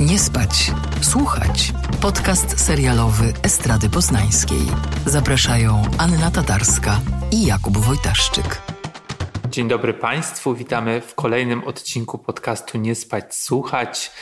[0.00, 1.72] Nie spać, słuchać.
[2.02, 4.60] Podcast serialowy Estrady Poznańskiej.
[5.06, 7.00] Zapraszają Anna Tatarska
[7.32, 8.62] i Jakub Wojtaszczyk.
[9.50, 14.12] Dzień dobry Państwu, witamy w kolejnym odcinku podcastu Nie spać, słuchać.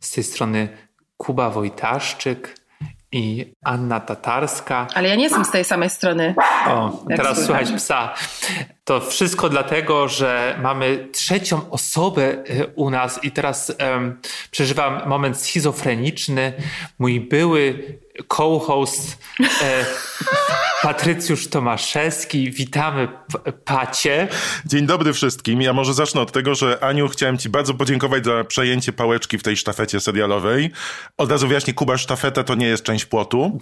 [0.00, 0.68] Z tej strony
[1.16, 2.65] Kuba Wojtaszczyk
[3.16, 4.86] i Anna Tatarska.
[4.94, 6.34] Ale ja nie jestem z tej samej strony.
[6.68, 8.14] O, teraz słychać psa.
[8.84, 14.20] To wszystko dlatego, że mamy trzecią osobę e, u nas i teraz um,
[14.50, 16.52] przeżywam moment schizofreniczny.
[16.98, 17.84] Mój były
[18.28, 19.18] co-host
[19.62, 19.84] e,
[20.82, 22.50] Patrycjusz Tomaszewski.
[22.50, 23.08] Witamy
[23.64, 24.28] Pacie.
[24.66, 25.62] Dzień dobry wszystkim.
[25.62, 29.42] Ja może zacznę od tego, że Aniu, chciałem Ci bardzo podziękować za przejęcie pałeczki w
[29.42, 30.70] tej sztafecie serialowej.
[31.16, 33.58] Od razu wyjaśnię, Kuba, sztafeta to nie jest część płotu.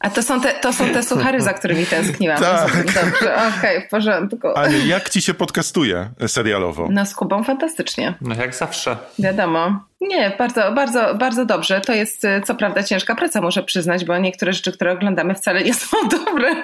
[0.00, 2.38] A to są te, to są te suchary, za którymi tęskniłam.
[2.40, 2.76] Tak.
[2.86, 4.48] Dobrze, okej, okay, w porządku.
[4.56, 6.88] Aniu, jak Ci się podcastuje serialowo?
[6.90, 8.14] No z Kubą fantastycznie.
[8.20, 8.96] No jak zawsze.
[9.18, 9.80] Wiadomo.
[10.08, 11.80] Nie, bardzo, bardzo, bardzo dobrze.
[11.80, 15.64] To jest y, co prawda ciężka praca, muszę przyznać, bo niektóre rzeczy, które oglądamy wcale
[15.64, 16.54] nie są dobre.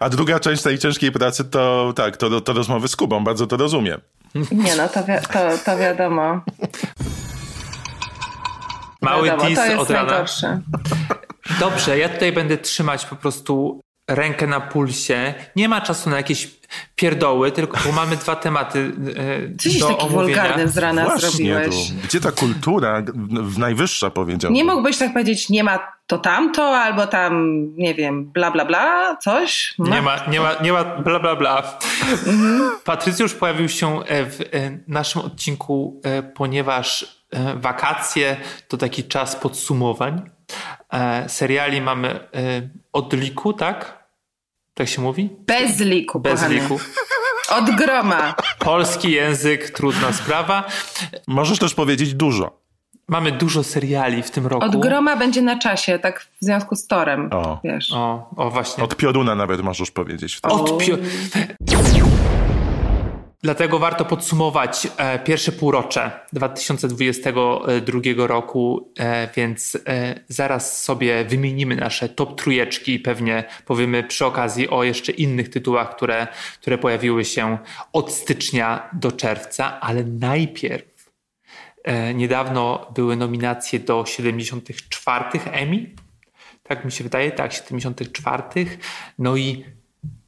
[0.00, 3.56] A druga część tej ciężkiej pracy to tak, to, to rozmowy z Kubą, bardzo to
[3.56, 4.00] rozumiem.
[4.52, 6.40] Nie no, to, wi to, to wiadomo.
[9.02, 10.10] Mały wiadomo, tis to jest od rana.
[10.10, 10.60] najgorsze.
[11.60, 15.34] Dobrze, ja tutaj będę trzymać po prostu rękę na pulsie.
[15.56, 16.50] Nie ma czasu na jakieś
[16.96, 18.92] pierdoły, tylko bo mamy dwa tematy
[19.54, 21.88] e, Coś do taki wulgarny z rana Właśnie zrobiłeś.
[21.88, 21.94] Tu.
[22.04, 23.02] Gdzie ta kultura
[23.42, 24.54] w najwyższa powiedziałbym?
[24.54, 29.16] Nie mógłbyś tak powiedzieć, nie ma to tamto, albo tam, nie wiem, bla bla bla,
[29.16, 29.74] coś?
[29.78, 29.96] Ma.
[29.96, 31.78] Nie ma, nie ma, nie ma bla bla bla.
[32.84, 34.44] Patrycjusz pojawił się e, w e,
[34.88, 37.24] naszym odcinku, e, ponieważ
[37.56, 38.36] wakacje
[38.68, 40.30] to taki czas podsumowań.
[41.28, 42.28] Seriali mamy
[42.92, 44.04] od liku, tak?
[44.74, 45.30] Tak się mówi?
[45.46, 46.20] Bez liku.
[46.20, 46.54] Bez kochany.
[46.54, 46.80] liku.
[47.48, 48.34] Od groma.
[48.58, 50.64] Polski język, trudna sprawa.
[51.26, 52.64] Możesz też powiedzieć dużo.
[53.08, 54.66] Mamy dużo seriali w tym roku.
[54.66, 57.30] Od groma będzie na czasie, tak w związku z torem.
[57.32, 57.92] O, wiesz.
[57.92, 58.84] o, o właśnie.
[58.84, 60.38] Od pioruna nawet możesz powiedzieć.
[60.42, 61.08] Od pioruna.
[63.44, 72.08] Dlatego warto podsumować e, pierwsze półrocze 2022 roku, e, więc e, zaraz sobie wymienimy nasze
[72.08, 76.26] top trójeczki i pewnie powiemy przy okazji o jeszcze innych tytułach, które,
[76.60, 77.58] które pojawiły się
[77.92, 81.10] od stycznia do czerwca, ale najpierw
[82.14, 85.24] niedawno były nominacje do 74.
[85.52, 85.90] Emmy.
[86.62, 88.42] Tak mi się wydaje, tak, 74.
[89.18, 89.64] No i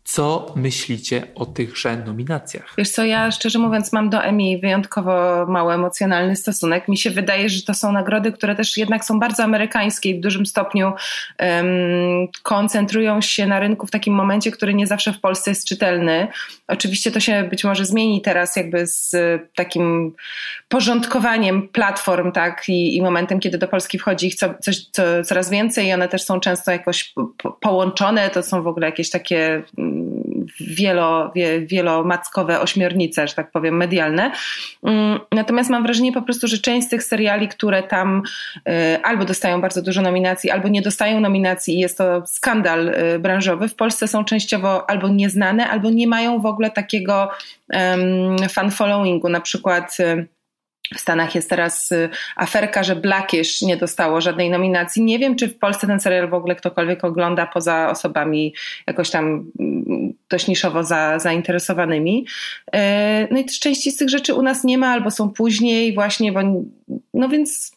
[0.07, 2.75] co myślicie o tychże nominacjach?
[2.79, 6.89] Wiesz co, ja szczerze mówiąc mam do Emmy wyjątkowo mało emocjonalny stosunek.
[6.89, 10.21] Mi się wydaje, że to są nagrody, które też jednak są bardzo amerykańskie i w
[10.21, 10.93] dużym stopniu
[11.39, 16.29] um, koncentrują się na rynku w takim momencie, który nie zawsze w Polsce jest czytelny.
[16.69, 19.17] Oczywiście to się być może zmieni teraz jakby z
[19.55, 20.15] takim
[20.69, 25.51] porządkowaniem platform, tak, i, i momentem, kiedy do Polski wchodzi ich co, coś, co, coraz
[25.51, 29.63] więcej i one też są często jakoś po, połączone, to są w ogóle jakieś takie
[30.61, 34.33] wielo, wie, wielomackowe ośmiornice, że tak powiem, medialne.
[34.83, 38.23] Mm, natomiast mam wrażenie po prostu, że część z tych seriali, które tam
[38.69, 43.19] y, albo dostają bardzo dużo nominacji, albo nie dostają nominacji i jest to skandal y,
[43.19, 47.31] branżowy, w Polsce są częściowo albo nieznane, albo nie mają w ogóle takiego
[47.73, 49.29] um, fan followingu.
[49.29, 50.27] Na przykład y,
[50.95, 55.03] w Stanach jest teraz y, aferka, że Blackish nie dostało żadnej nominacji.
[55.03, 58.55] Nie wiem, czy w Polsce ten serial w ogóle ktokolwiek ogląda poza osobami
[58.87, 62.27] jakoś tam mm, dość niszowo za, zainteresowanymi.
[62.67, 62.79] Y,
[63.31, 66.41] no i części z tych rzeczy u nas nie ma albo są później właśnie, bo
[67.15, 67.76] no więc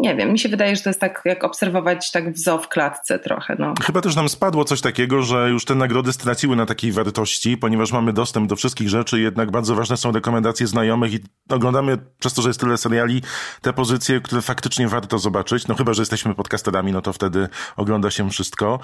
[0.00, 3.18] nie wiem, mi się wydaje, że to jest tak jak obserwować tak wzo w klatce
[3.18, 3.56] trochę.
[3.58, 3.74] No.
[3.82, 7.92] Chyba też nam spadło coś takiego, że już te nagrody straciły na takiej wartości, ponieważ
[7.92, 11.18] mamy dostęp do wszystkich rzeczy, jednak bardzo ważne są rekomendacje znajomych i
[11.50, 13.22] oglądamy przez to, że jest tyle seriali,
[13.62, 15.68] te pozycje, które faktycznie warto zobaczyć.
[15.68, 18.78] No chyba, że jesteśmy podcasterami, no to wtedy ogląda się wszystko.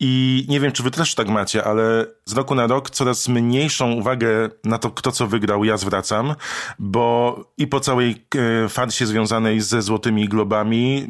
[0.00, 3.92] I nie wiem, czy wy też tak macie, ale z roku na rok coraz mniejszą
[3.92, 6.34] uwagę na to, kto co wygrał, ja zwracam,
[6.78, 8.26] bo i po całej
[8.64, 10.49] e, farsie związanej ze Złotymi Globami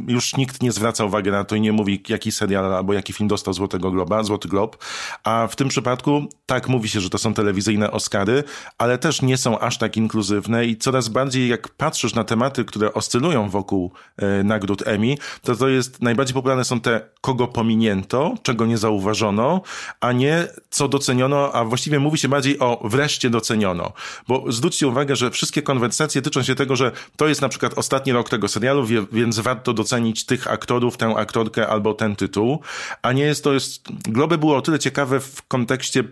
[0.08, 3.28] już nikt nie zwraca uwagi na to i nie mówi, jaki serial albo jaki film
[3.28, 4.84] dostał Złotego Globa, Złoty Glob.
[5.25, 8.44] A w tym przypadku tak mówi się, że to są telewizyjne Oscary,
[8.78, 12.94] ale też nie są aż tak inkluzywne i coraz bardziej jak patrzysz na tematy, które
[12.94, 18.66] oscylują wokół e, nagród Emmy, to to jest, najbardziej popularne są te, kogo pominięto, czego
[18.66, 19.60] nie zauważono,
[20.00, 23.92] a nie co doceniono, a właściwie mówi się bardziej o wreszcie doceniono.
[24.28, 28.12] Bo zwróćcie uwagę, że wszystkie konwersacje tyczą się tego, że to jest na przykład ostatni
[28.12, 32.61] rok tego serialu, więc warto docenić tych aktorów, tę aktorkę albo ten tytuł,
[33.03, 33.88] a nie jest to jest...
[34.03, 36.05] Globy było o tyle ciekawe w kontekście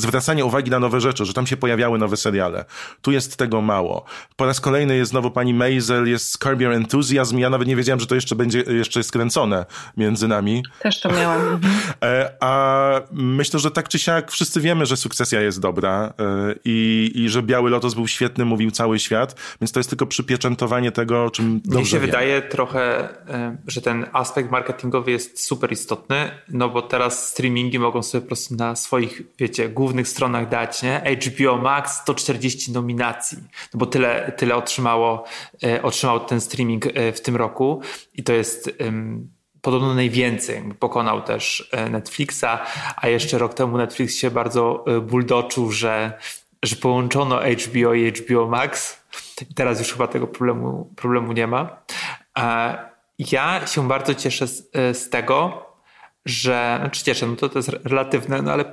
[0.00, 2.64] zwracania uwagi na nowe rzeczy, że tam się pojawiały nowe seriale.
[3.02, 4.04] Tu jest tego mało.
[4.36, 7.38] Po raz kolejny jest znowu pani Maisel, jest Curb Your Enthusiasm.
[7.38, 9.66] Ja nawet nie wiedziałem, że to jeszcze będzie jeszcze skręcone
[9.96, 10.62] między nami.
[10.82, 11.40] Też to miałam.
[12.04, 17.12] E, a myślę, że tak czy siak wszyscy wiemy, że sukcesja jest dobra e, i,
[17.14, 21.24] i że Biały Lotos był świetny, mówił cały świat, więc to jest tylko przypieczętowanie tego,
[21.24, 26.68] o czym Mnie się wydaje trochę, e, że ten aspekt marketingowy jest super istotny, no
[26.68, 31.02] bo teraz streamingi mogą sobie po prostu na swoich, wiecie, głównych stronach dać, nie?
[31.26, 33.38] HBO Max 140 nominacji,
[33.74, 35.24] no bo tyle, tyle otrzymało,
[35.82, 36.84] otrzymał ten streaming
[37.14, 37.80] w tym roku
[38.14, 38.70] i to jest
[39.62, 40.62] podobno najwięcej.
[40.78, 42.44] Pokonał też e, Netflixa,
[42.96, 46.12] a jeszcze rok temu Netflix się bardzo e, buldoczył, że,
[46.62, 49.00] że połączono HBO i HBO Max.
[49.54, 51.82] Teraz już chyba tego problemu, problemu nie ma.
[53.18, 55.66] Ja się bardzo cieszę z, e, z tego,
[56.24, 58.64] że, znaczy cieszę, no to, to jest relatywne, no ale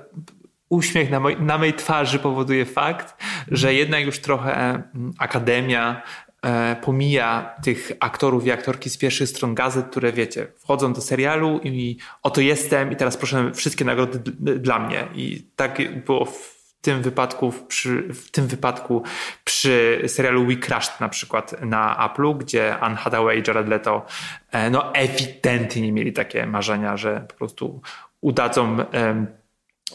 [0.70, 6.02] uśmiech na, moj, na mej twarzy powoduje fakt, że jednak już trochę mm, akademia
[6.48, 11.60] E, pomija tych aktorów i aktorki z pierwszych stron gazet, które wiecie, wchodzą do serialu
[11.64, 14.20] i oto jestem i teraz proszę wszystkie nagrody
[14.60, 15.08] dla mnie.
[15.16, 19.04] I tak było w tym wypadku, przy, w tym wypadku
[19.44, 24.06] przy serialu We Crashed na przykład na Apple'u, gdzie Anne Hathaway i Jared Leto
[24.52, 27.82] e, no ewidentnie mieli takie marzenia, że po prostu
[28.22, 28.78] udadzą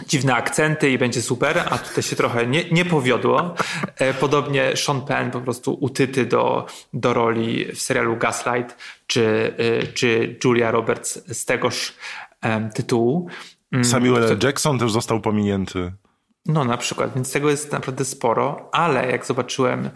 [0.07, 3.55] dziwne akcenty i będzie super, a tutaj się trochę nie, nie powiodło.
[3.97, 9.87] E, podobnie Sean Penn po prostu utyty do, do roli w serialu Gaslight, czy, e,
[9.87, 11.95] czy Julia Roberts z tegoż
[12.75, 13.29] tytułu.
[13.73, 14.39] Mm, Samuel L.
[14.43, 15.93] Jackson też został pominięty.
[16.47, 19.91] No na przykład, więc tego jest naprawdę sporo, ale jak zobaczyłem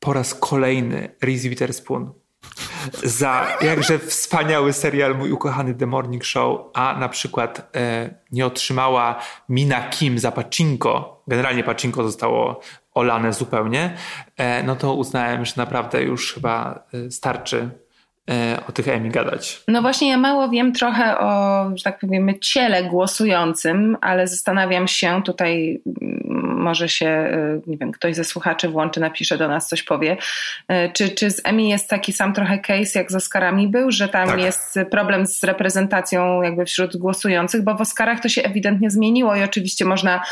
[0.00, 2.12] po raz kolejny Reese Witherspoon
[3.04, 9.20] za jakże wspaniały serial Mój ukochany The Morning Show, a na przykład e, nie otrzymała
[9.48, 12.60] Mina Kim za Pacinko, generalnie Pacinko zostało
[12.94, 13.96] olane zupełnie,
[14.36, 17.70] e, no to uznałem, że naprawdę już chyba e, starczy
[18.68, 19.62] o tych Emmy gadać.
[19.68, 25.22] No właśnie ja mało wiem trochę o, że tak powiemy, ciele głosującym, ale zastanawiam się
[25.24, 25.80] tutaj
[26.60, 30.16] może się, e, nie wiem, ktoś ze słuchaczy włączy, napisze do nas, coś powie.
[30.68, 34.08] E, czy, czy z Emmy jest taki sam trochę case, jak z Oscarami był, że
[34.08, 34.40] tam tak.
[34.40, 39.42] jest problem z reprezentacją jakby wśród głosujących, bo w Oscarach to się ewidentnie zmieniło i
[39.42, 40.22] oczywiście można E,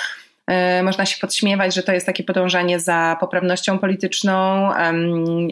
[0.82, 4.70] można się podśmiewać, że to jest takie podążanie za poprawnością polityczną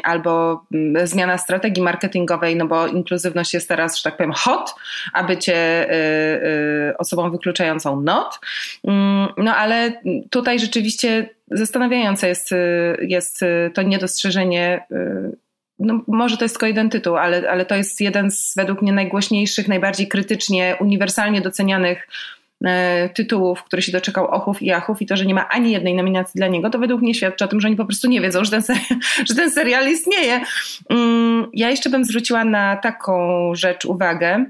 [0.04, 4.74] albo mm, zmiana strategii marketingowej, no bo inkluzywność jest teraz, że tak powiem, hot,
[5.12, 5.92] a bycie e,
[6.88, 8.40] e, osobą wykluczającą not.
[8.84, 9.92] Mm, no ale
[10.30, 12.50] tutaj rzeczywiście zastanawiające jest,
[13.00, 13.40] jest
[13.74, 14.86] to niedostrzeżenie
[15.78, 18.92] no, może to jest tylko jeden tytuł, ale, ale to jest jeden z według mnie
[18.92, 22.35] najgłośniejszych, najbardziej krytycznie, uniwersalnie docenianych E,
[23.14, 26.38] tytułów, który się doczekał ochów i achów i to, że nie ma ani jednej nominacji
[26.38, 28.50] dla niego, to według mnie świadczy o tym, że oni po prostu nie wiedzą, że
[28.50, 30.40] ten serial, że ten serial istnieje.
[30.90, 34.44] Mm, ja jeszcze bym zwróciła na taką rzecz uwagę,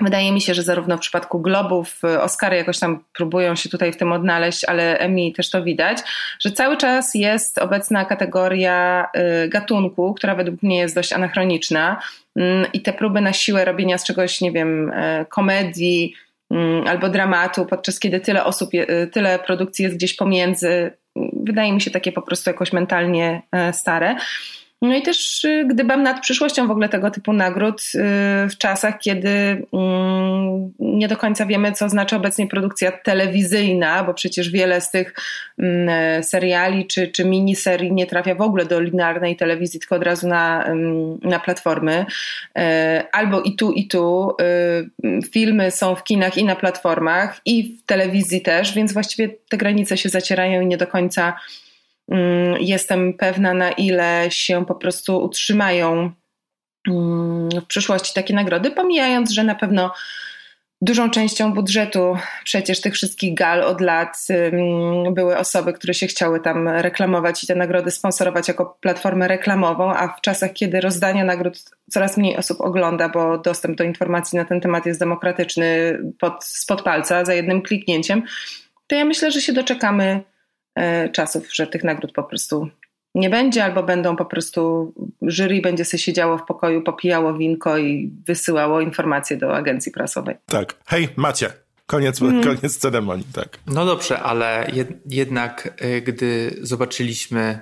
[0.00, 3.96] Wydaje mi się, że zarówno w przypadku Globów, Oscary jakoś tam próbują się tutaj w
[3.96, 5.98] tym odnaleźć, ale Emmy też to widać,
[6.40, 9.06] że cały czas jest obecna kategoria
[9.44, 12.00] y, gatunku, która według mnie jest dość anachroniczna
[12.36, 16.14] mm, i te próby na siłę robienia z czegoś, nie wiem, e, komedii,
[16.86, 20.90] albo dramatu, podczas kiedy tyle osób, y, tyle produkcji jest gdzieś pomiędzy,
[21.32, 24.16] wydaje mi się takie po prostu jakoś mentalnie e, stare.
[24.84, 27.98] No i też y, gdybam nad przyszłością w ogóle tego typu nagród y,
[28.48, 29.28] w czasach, kiedy
[29.72, 35.14] mm, nie do końca wiemy, co znaczy obecnie produkcja telewizyjna, bo przecież wiele z tych
[35.58, 40.28] mm, seriali czy, czy miniserii nie trafia w ogóle do linearnej telewizji, tylko od razu
[40.28, 42.06] na, mm, na platformy.
[42.58, 44.36] E, albo i tu, i tu.
[45.32, 49.96] Filmy są w kinach i na platformach, i w telewizji też, więc właściwie te granice
[49.96, 51.34] się zacierają i nie do końca
[52.60, 56.10] jestem pewna, na ile się po prostu utrzymają
[56.88, 59.90] mm, w przyszłości takie nagrody, pomijając, że na pewno
[60.82, 64.26] dużą częścią budżetu przecież tych wszystkich gal od lat
[65.10, 70.08] były osoby, które się chciały tam reklamować i te nagrody sponsorować jako platformę reklamową, a
[70.08, 74.60] w czasach, kiedy rozdania nagród coraz mniej osób ogląda, bo dostęp do informacji na ten
[74.60, 78.22] temat jest demokratyczny pod, spod palca za jednym kliknięciem,
[78.86, 80.22] to ja myślę, że się doczekamy
[81.12, 82.68] czasów, że tych nagród po prostu
[83.14, 88.12] nie będzie, albo będą po prostu, jury będzie sobie siedziało w pokoju, popijało winko i
[88.26, 90.36] wysyłało informacje do agencji prasowej.
[90.46, 90.74] Tak.
[90.86, 91.50] Hej, macie.
[91.86, 92.44] Koniec, mm.
[92.44, 93.58] koniec ceremonii, tak.
[93.66, 97.60] No dobrze, ale jed, jednak e, gdy zobaczyliśmy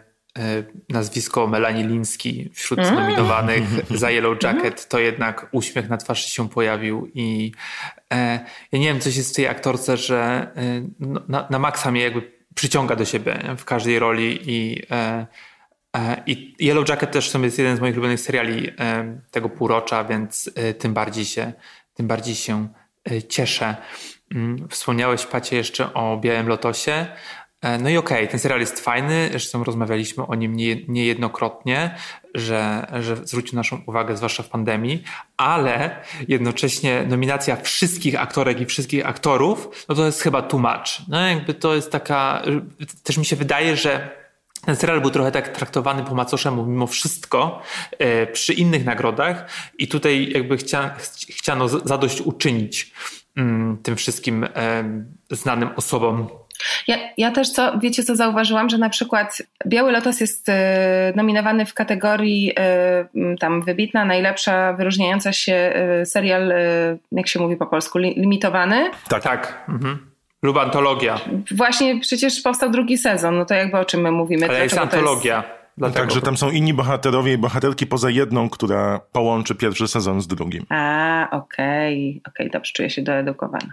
[0.89, 2.95] nazwisko Melanie Liński wśród mm.
[2.95, 3.63] nominowanych
[4.01, 4.57] za Yellow mhm.
[4.57, 7.53] Jacket, to jednak uśmiech na twarzy się pojawił i
[8.73, 10.51] ja nie wiem, coś jest w tej aktorce, że
[11.01, 14.83] no, na, na maksa mnie jakby przyciąga do siebie w każdej roli i
[16.27, 18.71] i Yellow Jacket też jest jeden z moich ulubionych seriali
[19.31, 21.53] tego półrocza, więc tym bardziej się,
[21.95, 22.69] tym bardziej się
[23.29, 23.77] cieszę.
[24.35, 27.07] Mm, wspomniałeś, Pacie, jeszcze o Białym Lotosie.
[27.63, 31.95] E, no i okej, okay, ten serial jest fajny, zresztą rozmawialiśmy o nim nie, niejednokrotnie,
[32.35, 35.03] że, że zwrócił naszą uwagę, zwłaszcza w pandemii,
[35.37, 41.09] ale jednocześnie nominacja wszystkich aktorek i wszystkich aktorów, no to jest chyba too much.
[41.09, 42.43] No jakby to jest taka,
[43.03, 44.23] też mi się wydaje, że
[44.65, 47.63] ten serial był trochę tak traktowany po macoszemu mimo wszystko
[47.99, 50.95] e, przy innych nagrodach i tutaj jakby chcia,
[51.29, 52.93] chciano zadość uczynić
[53.37, 54.47] Mm, tym wszystkim
[55.31, 56.29] znanym osobom.
[56.89, 61.67] Ja, ja też co, wiecie co zauważyłam, że na przykład Biały Lotos jest e, nominowany
[61.67, 66.53] w kategorii e, tam wybitna, najlepsza, wyróżniająca się e, serial,
[67.13, 68.91] jak się mówi po polsku, limitowany.
[69.09, 69.65] Tak, tak.
[69.69, 70.13] Mhm.
[70.43, 71.21] Lub antologia.
[71.51, 74.49] Właśnie przecież powstał drugi sezon, no to jakby o czym my mówimy.
[74.49, 75.37] Ale jest antologia.
[75.37, 75.62] Jest...
[75.79, 80.21] Dlatego tak, że tam są inni bohaterowie i bohaterki poza jedną, która połączy pierwszy sezon
[80.21, 80.67] z drugim.
[80.69, 82.33] A, okej, okay.
[82.33, 83.67] okej, okay, dobrze, czuję się doedukowana.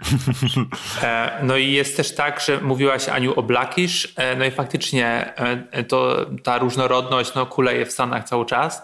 [1.02, 5.34] E, no i jest też tak, że mówiłaś Aniu o Blackish, e, no i faktycznie
[5.36, 8.82] e, to ta różnorodność no, kuleje w Stanach cały czas.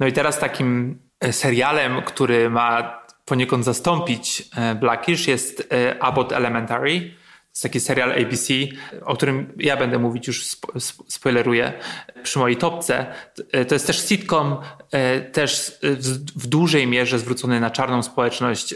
[0.00, 0.98] No i teraz takim
[1.30, 4.42] serialem, który ma poniekąd zastąpić
[4.80, 7.14] Blackish jest Abbott Elementary
[7.54, 8.54] jest taki serial ABC,
[9.04, 10.46] o którym ja będę mówić, już
[11.08, 11.72] spoileruję
[12.22, 13.06] przy mojej topce.
[13.68, 14.56] To jest też sitcom,
[14.92, 15.78] e, też
[16.36, 18.74] w dużej mierze zwrócony na czarną społeczność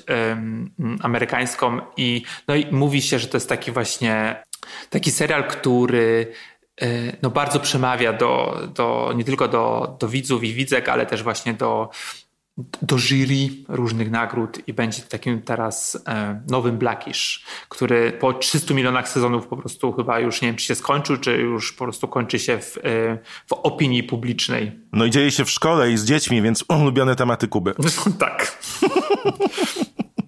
[1.01, 4.43] amerykańską i, no i mówi się, że to jest taki właśnie
[4.91, 6.33] taki serial, który
[6.81, 6.87] e,
[7.23, 11.55] no bardzo przemawia do, do, nie tylko do, do widzów i widzek, ale też właśnie
[11.55, 11.91] do,
[12.83, 19.09] do jury różnych nagród i będzie takim teraz e, nowym Blackish, który po 300 milionach
[19.09, 22.39] sezonów po prostu chyba już nie wiem, czy się skończył, czy już po prostu kończy
[22.39, 24.81] się w, e, w opinii publicznej.
[24.93, 27.75] No i dzieje się w szkole i z dziećmi, więc ulubione tematy Kuby.
[28.19, 28.47] tak.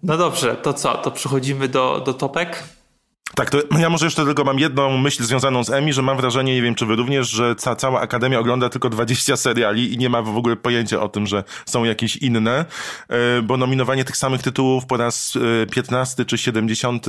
[0.02, 0.94] No dobrze, to co?
[0.94, 2.62] To przechodzimy do, do topek?
[3.34, 6.54] Tak, to ja może jeszcze tylko mam jedną myśl związaną z Emi, że mam wrażenie,
[6.54, 10.08] nie wiem czy wy również, że ca cała Akademia ogląda tylko 20 seriali i nie
[10.08, 12.64] ma w ogóle pojęcia o tym, że są jakieś inne,
[13.08, 15.38] e, bo nominowanie tych samych tytułów po raz
[15.72, 17.06] 15 e, czy 70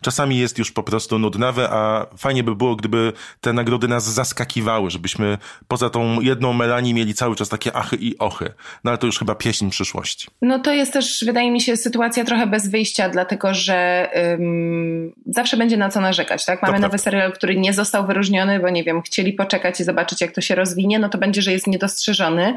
[0.00, 4.90] czasami jest już po prostu nudnawe, a fajnie by było, gdyby te nagrody nas zaskakiwały,
[4.90, 8.52] żebyśmy poza tą jedną Melanii mieli cały czas takie achy i ochy.
[8.84, 10.28] No ale to już chyba pieśń przyszłości.
[10.42, 15.56] No to jest też, wydaje mi się, sytuacja trochę bez wyjścia, dlatego że ym, zawsze
[15.60, 16.62] będzie na co narzekać, tak?
[16.62, 20.20] Mamy to nowy serial, który nie został wyróżniony, bo nie wiem, chcieli poczekać i zobaczyć,
[20.20, 22.54] jak to się rozwinie, no to będzie, że jest niedostrzeżony.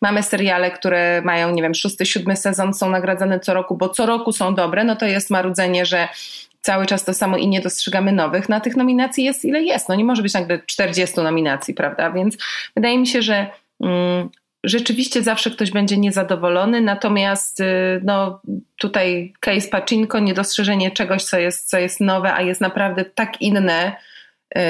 [0.00, 4.06] Mamy seriale, które mają, nie wiem, szósty, siódmy sezon, są nagradzane co roku, bo co
[4.06, 6.08] roku są dobre, no to jest marudzenie, że
[6.60, 8.48] cały czas to samo i nie dostrzegamy nowych.
[8.48, 9.88] Na tych nominacji jest ile jest.
[9.88, 12.10] No nie może być nagle 40 nominacji, prawda?
[12.10, 12.36] Więc
[12.76, 13.46] wydaje mi się, że
[13.80, 14.28] mm,
[14.64, 18.40] rzeczywiście zawsze ktoś będzie niezadowolony, natomiast y, no,
[18.78, 23.96] tutaj case Pacinko, niedostrzeżenie czegoś, co jest, co jest nowe, a jest naprawdę tak inne
[24.58, 24.60] y,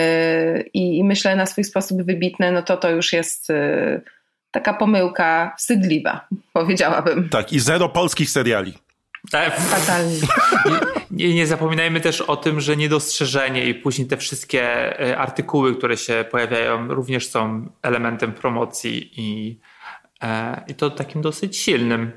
[0.74, 4.00] i, i myślę na swój sposób wybitne, no to to już jest y,
[4.50, 7.28] taka pomyłka wstydliwa, powiedziałabym.
[7.28, 8.74] Tak, i zero polskich seriali.
[9.34, 10.16] E, Fatalnie.
[11.10, 16.24] Nie, nie, zapominajmy też o tym, że niedostrzeżenie i później te wszystkie artykuły, które się
[16.30, 19.58] pojawiają, również są elementem promocji i
[20.68, 22.12] i to takim dosyć silnym.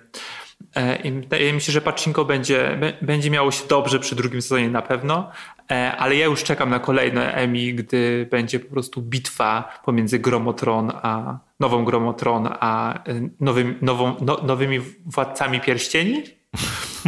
[0.76, 4.70] E, I wydaje mi się, że Pacinko będzie, będzie miało się dobrze przy drugim sezonie
[4.70, 5.32] na pewno,
[5.72, 10.92] e, ale ja już czekam na kolejne Emmy, gdy będzie po prostu bitwa pomiędzy Gromotron
[11.02, 13.00] a nową Gromotron, a
[13.40, 16.24] nowym, nową, no, nowymi władcami pierścieni.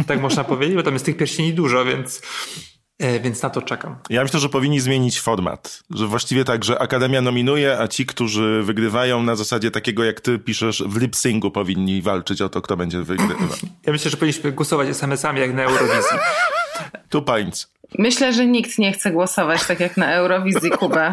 [0.06, 2.69] Tak można powiedzieć, bo tam jest tych pierścieni dużo, więc E,
[3.22, 3.96] więc na to czekam.
[4.10, 5.82] Ja myślę, że powinni zmienić format.
[5.90, 10.38] Że właściwie tak, że Akademia nominuje, a ci, którzy wygrywają na zasadzie takiego, jak ty
[10.38, 13.48] piszesz, w lip syngu powinni walczyć o to, kto będzie wygrywał.
[13.86, 16.18] Ja myślę, że powinniśmy głosować SMS-ami jak na Eurowizji.
[17.08, 17.72] Two points.
[17.98, 21.12] Myślę, że nikt nie chce głosować tak jak na Eurowizji, Kuba.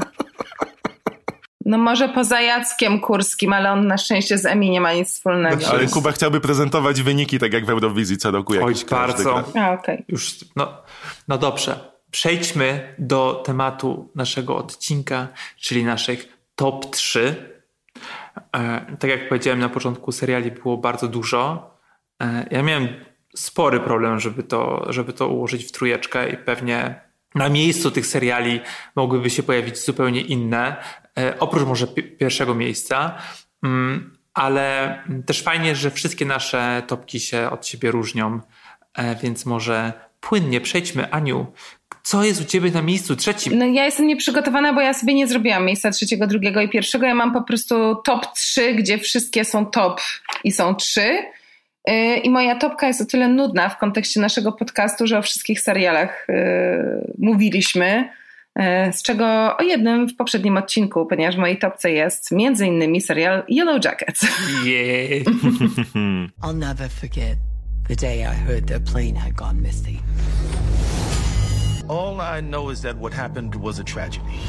[1.65, 5.67] No może poza Jackiem Kurskim, ale on na szczęście z Emi nie ma nic wspólnego.
[5.67, 8.53] Ale Kuba chciałby prezentować wyniki tak jak w Eurowizji co roku.
[8.63, 9.43] Oj, bardzo.
[9.55, 10.03] A, okay.
[10.07, 10.73] Już, no,
[11.27, 11.97] no dobrze.
[12.11, 17.35] Przejdźmy do tematu naszego odcinka, czyli naszych top 3.
[18.55, 21.71] E, tak jak powiedziałem na początku, seriali było bardzo dużo.
[22.21, 22.87] E, ja miałem
[23.35, 27.01] spory problem, żeby to, żeby to ułożyć w trójeczkę i pewnie
[27.35, 28.59] na miejscu tych seriali
[28.95, 30.75] mogłyby się pojawić zupełnie inne.
[31.39, 33.17] oprócz może pierwszego miejsca.
[33.63, 38.41] Mm, ale też fajnie, że wszystkie nasze topki się od siebie różnią,
[39.21, 41.45] więc może płynnie przejdźmy, Aniu.
[42.03, 43.57] Co jest u ciebie na miejscu trzecim?
[43.57, 47.05] No ja jestem nieprzygotowana, bo ja sobie nie zrobiłam miejsca trzeciego, drugiego i pierwszego.
[47.05, 50.01] Ja mam po prostu top trzy, gdzie wszystkie są top
[50.43, 51.17] i są trzy.
[51.89, 55.61] Y, I moja topka jest o tyle nudna w kontekście naszego podcastu, że o wszystkich
[55.61, 58.09] serialach yy, mówiliśmy.
[58.55, 63.01] Yy, z czego o jednym w poprzednim odcinku, ponieważ w mojej topce jest między innymi
[63.01, 64.21] serial Yellow Jackets.
[64.65, 65.23] Yeah.
[66.43, 67.56] I'll never forget
[67.87, 70.03] the day I heard their plane had gone missing.
[71.87, 74.39] All I know is that what happened was a tragedy.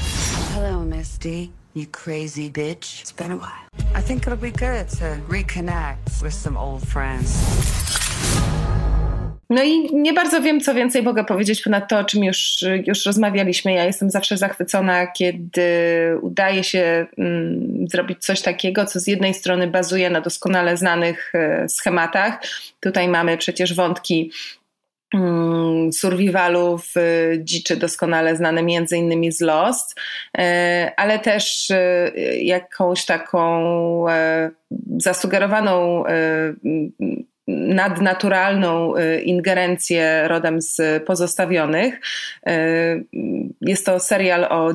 [0.52, 1.52] Hello, Misty.
[1.74, 3.00] You crazy bitch.
[3.02, 3.68] It's been a while.
[3.94, 7.28] I think it'll be good to reconnect with some old friends.
[9.50, 13.06] No i nie bardzo wiem, co więcej mogę powiedzieć ponad to, o czym już, już
[13.06, 13.72] rozmawialiśmy.
[13.72, 15.62] Ja jestem zawsze zachwycona, kiedy
[16.20, 21.68] udaje się mm, zrobić coś takiego, co z jednej strony bazuje na doskonale znanych e,
[21.68, 22.42] schematach.
[22.80, 24.32] Tutaj mamy przecież wątki
[25.14, 26.94] mm, survivalów
[27.38, 30.00] dziczy doskonale znane między innymi z Lost,
[30.38, 32.12] e, ale też e,
[32.42, 34.04] jakąś taką
[34.98, 36.04] zasugerowaną
[37.48, 42.00] nadnaturalną y, ingerencję rodem z pozostawionych.
[42.48, 43.04] Y,
[43.60, 44.70] jest to serial o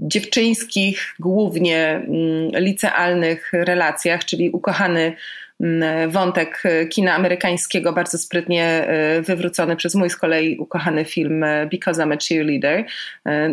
[0.00, 2.08] dziewczyńskich, głównie mm,
[2.54, 5.16] licealnych relacjach, czyli ukochany
[5.60, 8.88] mm, wątek kina amerykańskiego, bardzo sprytnie
[9.18, 12.84] y, wywrócony przez mój z kolei ukochany film Because I'm a Cheerleader.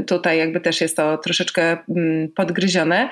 [0.08, 3.10] Tutaj jakby też jest to troszeczkę mm, podgryzione.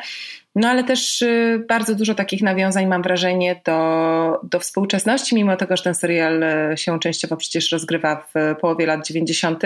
[0.55, 5.77] No ale też y, bardzo dużo takich nawiązań mam wrażenie do, do współczesności, mimo tego,
[5.77, 9.63] że ten serial y, się częściowo przecież rozgrywa w połowie lat 90.,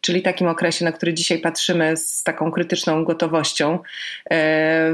[0.00, 4.36] czyli takim okresie, na który dzisiaj patrzymy z taką krytyczną gotowością, y,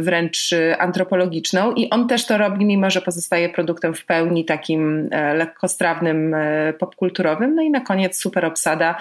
[0.00, 1.72] wręcz antropologiczną.
[1.72, 6.36] I on też to robi, mimo że pozostaje produktem w pełni takim lekkostrawnym,
[6.78, 7.54] popkulturowym.
[7.54, 8.96] No i na koniec super obsada,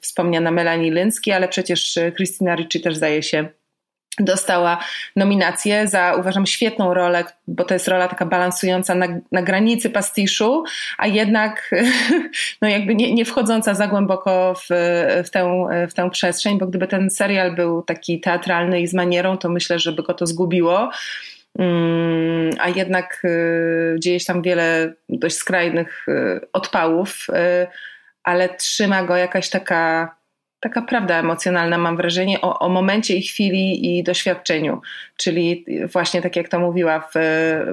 [0.00, 3.48] wspomniana Melanie Lynski, ale przecież Christina Ricci też zdaje się
[4.20, 4.78] dostała
[5.16, 10.64] nominację za, uważam, świetną rolę, bo to jest rola taka balansująca na, na granicy pastiszu,
[10.98, 11.70] a jednak
[12.62, 14.66] no jakby nie, nie wchodząca za głęboko w,
[15.24, 19.38] w, tę, w tę przestrzeń, bo gdyby ten serial był taki teatralny i z manierą,
[19.38, 20.90] to myślę, że by go to zgubiło.
[21.58, 27.66] Mm, a jednak y, dzieje się tam wiele dość skrajnych y, odpałów, y,
[28.22, 30.15] ale trzyma go jakaś taka
[30.68, 34.80] taka prawda emocjonalna, mam wrażenie, o, o momencie i chwili i doświadczeniu.
[35.16, 37.18] Czyli właśnie tak jak to mówiła w,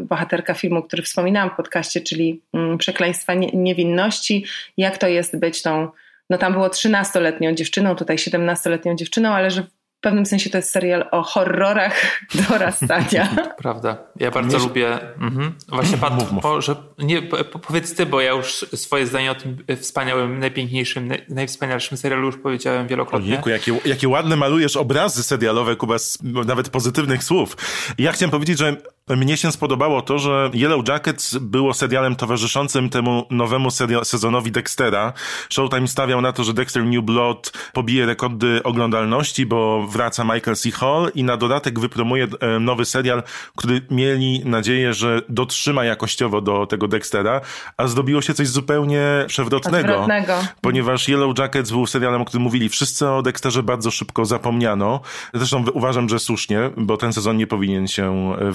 [0.02, 4.46] bohaterka filmu, który wspominałam w podcaście, czyli mm, Przekleństwa niewinności,
[4.78, 5.88] jak to jest być tą,
[6.30, 9.64] no tam było 13-letnią dziewczyną, tutaj 17-letnią dziewczyną, ale że
[10.04, 13.36] w pewnym sensie to jest serial o horrorach dorastania.
[13.64, 13.98] Prawda.
[14.20, 15.00] Ja bardzo lubię.
[15.22, 15.54] Mhm.
[15.68, 16.44] Właśnie pan, mów, mów.
[16.44, 21.12] Po, że nie, po, powiedz ty, bo ja już swoje zdanie o tym wspaniałym, najpiękniejszym,
[21.30, 23.28] najwspanialszym serialu już powiedziałem wielokrotnie.
[23.28, 27.58] Ojejku, jakie, jakie ładne malujesz obrazy serialowe, Kuba, z nawet pozytywnych słów.
[27.98, 28.78] Ja chciałem powiedzieć, że
[29.10, 33.70] mnie się spodobało to, że Yellow Jackets było serialem towarzyszącym temu nowemu
[34.04, 35.14] sezonowi Dextera.
[35.50, 40.72] Showtime stawiał na to, że Dexter New Blood pobije rekordy oglądalności, bo wraca Michael C.
[40.72, 43.24] Hall i na dodatek wypromuje e, nowy serial,
[43.56, 47.42] który mieli nadzieję, że dotrzyma jakościowo do tego Dextera,
[47.78, 49.92] a zdobiło się coś zupełnie przewrotnego.
[49.92, 50.34] Odwrotnego.
[50.62, 55.02] Ponieważ Yellow Jackets był serialem, o którym mówili wszyscy o Dexterze bardzo szybko zapomniano.
[55.34, 58.52] Zresztą uważam, że słusznie, bo ten sezon nie powinien się e,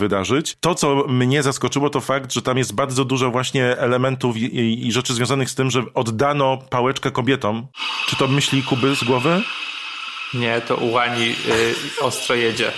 [0.61, 4.87] To, co mnie zaskoczyło, to fakt, że tam jest bardzo dużo właśnie elementów i, i,
[4.87, 7.67] i rzeczy związanych z tym, że oddano pałeczkę kobietom.
[8.09, 9.43] Czy to myśli Kuby z głowy?
[10.35, 11.35] Nie, to u Łani
[11.99, 12.73] y, ostro jedzie.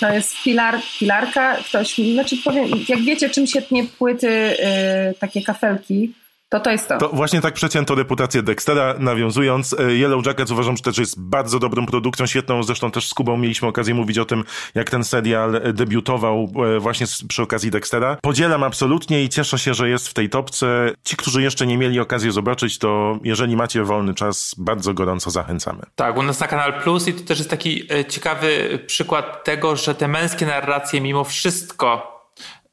[0.00, 5.42] To jest pilar, pilarka, ktoś, znaczy powiem, jak wiecie, czym się tnie płyty, y, takie
[5.42, 6.12] kafelki,
[6.52, 6.98] to to jest to.
[6.98, 9.72] To właśnie tak przecięto reputację Dextera, nawiązując.
[9.72, 12.62] E, Yellow Jackets uważam, że też jest bardzo dobrą produkcją, świetną.
[12.62, 17.06] Zresztą też z Kubą mieliśmy okazję mówić o tym, jak ten serial debiutował e, właśnie
[17.28, 18.16] przy okazji Dextera.
[18.22, 20.90] Podzielam absolutnie i cieszę się, że jest w tej topce.
[21.04, 25.82] Ci, którzy jeszcze nie mieli okazji zobaczyć, to jeżeli macie wolny czas, bardzo gorąco zachęcamy.
[25.94, 29.76] Tak, u nas na Kanal Plus i to też jest taki e, ciekawy przykład tego,
[29.76, 32.20] że te męskie narracje mimo wszystko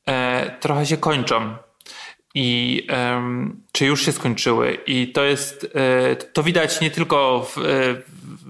[0.06, 1.69] e, trochę się kończą
[2.36, 4.78] i um, czy już się skończyły.
[4.88, 7.62] I to jest, e, to widać nie tylko w, e,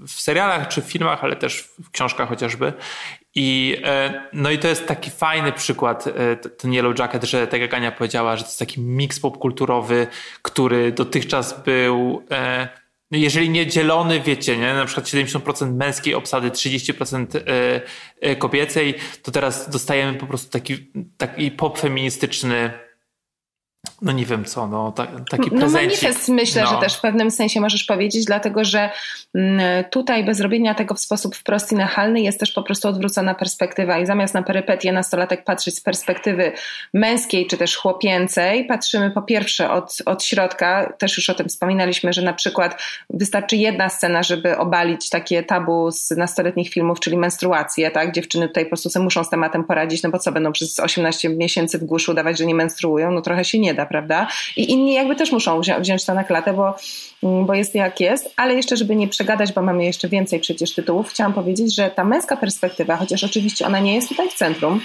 [0.06, 2.72] w serialach czy w filmach, ale też w książkach chociażby.
[3.34, 6.04] I, e, no i to jest taki fajny przykład,
[6.58, 10.06] ten Yellow Jacket, że tak jak Ania powiedziała, że to jest taki miks popkulturowy,
[10.42, 12.22] który dotychczas był
[13.12, 14.74] jeżeli nie dzielony, wiecie, nie?
[14.74, 17.26] na przykład 70% męskiej obsady, 30%
[18.38, 22.72] kobiecej, to teraz dostajemy po prostu taki, taki pop feministyczny
[24.02, 26.08] no nie wiem co, no ta, taki no, prezencik.
[26.28, 26.70] No myślę, no.
[26.70, 28.90] że też w pewnym sensie możesz powiedzieć, dlatego że
[29.34, 33.34] mm, tutaj bez robienia tego w sposób wprost i nachalny jest też po prostu odwrócona
[33.34, 36.52] perspektywa i zamiast na perypetię nastolatek patrzeć z perspektywy
[36.94, 42.12] męskiej czy też chłopięcej, patrzymy po pierwsze od, od środka, też już o tym wspominaliśmy,
[42.12, 47.90] że na przykład wystarczy jedna scena, żeby obalić takie tabu z nastoletnich filmów, czyli menstruacje,
[47.90, 48.12] tak?
[48.12, 51.78] Dziewczyny tutaj po prostu muszą z tematem poradzić, no bo co będą przez 18 miesięcy
[51.78, 54.26] w głuszu udawać, że nie menstruują, no trochę się nie da, prawda?
[54.56, 56.74] I inni jakby też muszą wziąć to na klatę, bo,
[57.22, 60.74] mm, bo jest jak jest, ale jeszcze, żeby nie przegadać, bo mamy jeszcze więcej przecież
[60.74, 64.80] tytułów, chciałam powiedzieć, że ta męska perspektywa, chociaż oczywiście ona nie jest tutaj w centrum,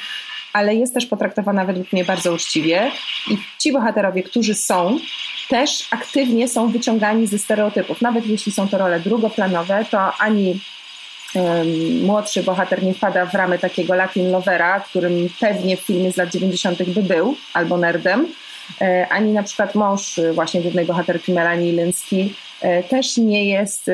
[0.53, 2.91] ale jest też potraktowana według mnie bardzo uczciwie
[3.31, 4.99] i ci bohaterowie, którzy są,
[5.49, 8.01] też aktywnie są wyciągani ze stereotypów.
[8.01, 10.59] Nawet jeśli są to role drugoplanowe, to ani
[12.01, 16.29] młodszy bohater nie wpada w ramy takiego Latin lovera, którym pewnie w filmie z lat
[16.29, 16.83] 90.
[16.83, 18.27] by był, albo nerdem,
[19.09, 23.93] ani na przykład mąż y, właśnie głównej bohaterki Melanie Lynski e, też nie jest y,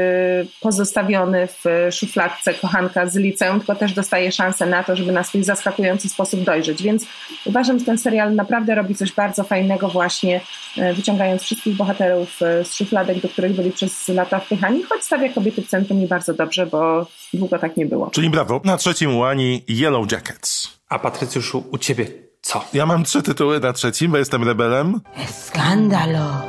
[0.62, 5.44] pozostawiony w szufladce kochanka z liceum, tylko też dostaje szansę na to, żeby na swój
[5.44, 6.84] zaskakujący sposób dojrzeć.
[6.84, 7.06] Więc
[7.46, 10.42] uważam, że ten serial naprawdę robi coś bardzo fajnego właśnie,
[10.78, 15.62] e, wyciągając wszystkich bohaterów z szufladek, do których byli przez lata wpychani, choć stawia kobiety
[15.62, 18.10] w centrum i bardzo dobrze, bo długo tak nie było.
[18.10, 18.62] Czyli brawo.
[18.64, 20.82] Na trzecim łani Yellow Jackets.
[20.90, 22.66] A Patrycjuszu, u ciebie co?
[22.74, 25.02] Ja mam trzy tytuły na trzecim, bo jestem rebelem.
[25.28, 26.42] Skandalo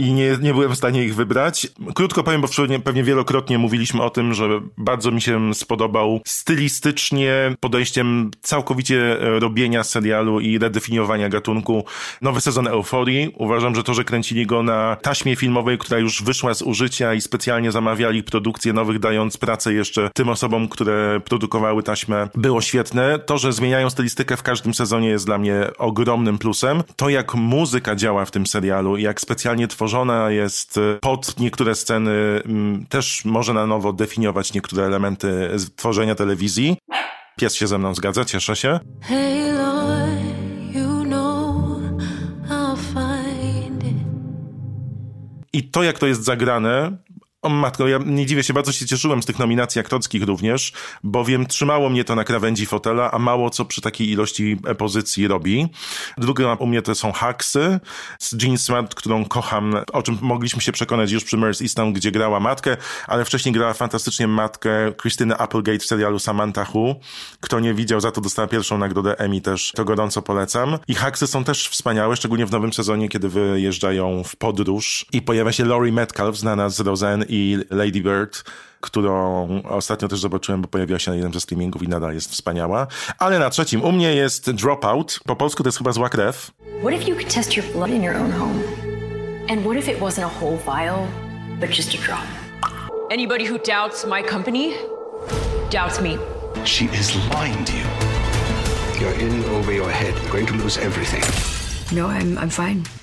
[0.00, 1.68] i nie, nie byłem w stanie ich wybrać.
[1.94, 2.48] Krótko powiem, bo
[2.84, 10.40] pewnie wielokrotnie mówiliśmy o tym, że bardzo mi się spodobał stylistycznie podejściem całkowicie robienia serialu
[10.40, 11.84] i redefiniowania gatunku.
[12.22, 13.32] Nowy sezon Euforii.
[13.38, 17.20] Uważam, że to, że kręcili go na taśmie filmowej, która już wyszła z użycia i
[17.20, 23.18] specjalnie zamawiali produkcję nowych, dając pracę jeszcze tym osobom, które produkowały taśmę, było świetne.
[23.18, 26.82] To, że zmieniają stylistykę w każdym sezonie jest dla mnie ogromnym plusem.
[26.96, 31.74] To, jak muzyka działa w tym serialu jak specjalnie tworzy stworzona jest y, pod niektóre
[31.74, 36.76] sceny, mm, też może na nowo definiować niektóre elementy tworzenia telewizji.
[37.36, 38.80] Pies się ze mną zgadza, cieszę się.
[39.00, 41.66] Hey Lord, you know
[42.50, 43.96] I'll find it.
[45.52, 46.96] I to, jak to jest zagrane,
[47.42, 50.72] o matko, ja nie dziwię się, bardzo się cieszyłem z tych nominacji aktorskich również,
[51.04, 55.68] bowiem trzymało mnie to na krawędzi fotela, a mało co przy takiej ilości pozycji robi.
[56.18, 57.80] Druga u mnie to są Haksy
[58.18, 62.10] z Jean Smart, którą kocham, o czym mogliśmy się przekonać już przy Merce Easton, gdzie
[62.10, 62.76] grała matkę,
[63.06, 66.94] ale wcześniej grała fantastycznie matkę Christine Applegate w serialu Samantha Who.
[67.40, 70.78] Kto nie widział, za to dostała pierwszą nagrodę Emmy też, to gorąco polecam.
[70.88, 75.52] I Haksy są też wspaniałe, szczególnie w nowym sezonie, kiedy wyjeżdżają w podróż i pojawia
[75.52, 78.44] się Laurie Metcalf, znana z Roseanne i Lady Bird,
[78.80, 82.86] którą ostatnio też zobaczyłem, bo pojawiła się na jednym ze streamingów i nadal jest wspaniała.
[83.18, 85.20] Ale na trzecim u mnie jest Dropout.
[85.26, 86.50] Po polsku to jest chyba zła krew.
[86.80, 88.60] What if you could test your blood in your own home?
[89.50, 91.06] And what if it wasn't a whole vial,
[91.60, 92.24] but just a drop?
[93.10, 94.72] Anybody who doubts my company
[95.70, 96.18] doubts me.
[96.64, 97.86] She is lying to you.
[99.00, 100.14] You're in over your head.
[100.22, 101.22] You're going to lose everything.
[101.96, 102.99] No, I'm, I'm fine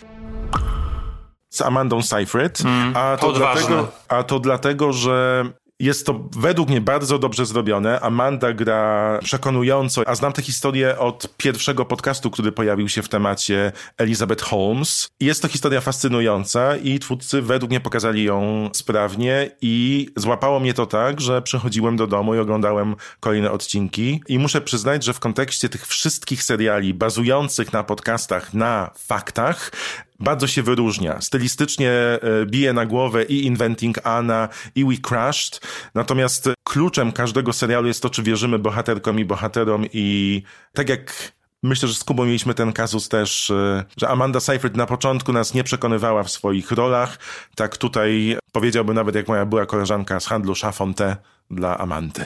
[1.57, 5.45] z Amandą Seyfried, mm, a, to dlatego, a to dlatego, że
[5.79, 7.99] jest to według mnie bardzo dobrze zrobione.
[7.99, 13.71] Amanda gra przekonująco, a znam tę historię od pierwszego podcastu, który pojawił się w temacie
[13.97, 15.09] Elizabeth Holmes.
[15.19, 20.85] Jest to historia fascynująca i twórcy według mnie pokazali ją sprawnie i złapało mnie to
[20.85, 25.69] tak, że przychodziłem do domu i oglądałem kolejne odcinki i muszę przyznać, że w kontekście
[25.69, 29.71] tych wszystkich seriali bazujących na podcastach, na faktach,
[30.19, 31.21] bardzo się wyróżnia.
[31.21, 35.61] Stylistycznie e, bije na głowę i Inventing Anna, i We Crashed.
[35.95, 40.41] Natomiast kluczem każdego serialu jest to, czy wierzymy bohaterkom i bohaterom i
[40.73, 44.85] tak jak Myślę, że z Kubą mieliśmy ten kazus też, e, że Amanda Seyfried na
[44.85, 47.19] początku nas nie przekonywała w swoich rolach.
[47.55, 51.17] Tak tutaj powiedziałbym nawet jak moja była koleżanka z handlu Chafonte
[51.51, 52.25] dla Amandy.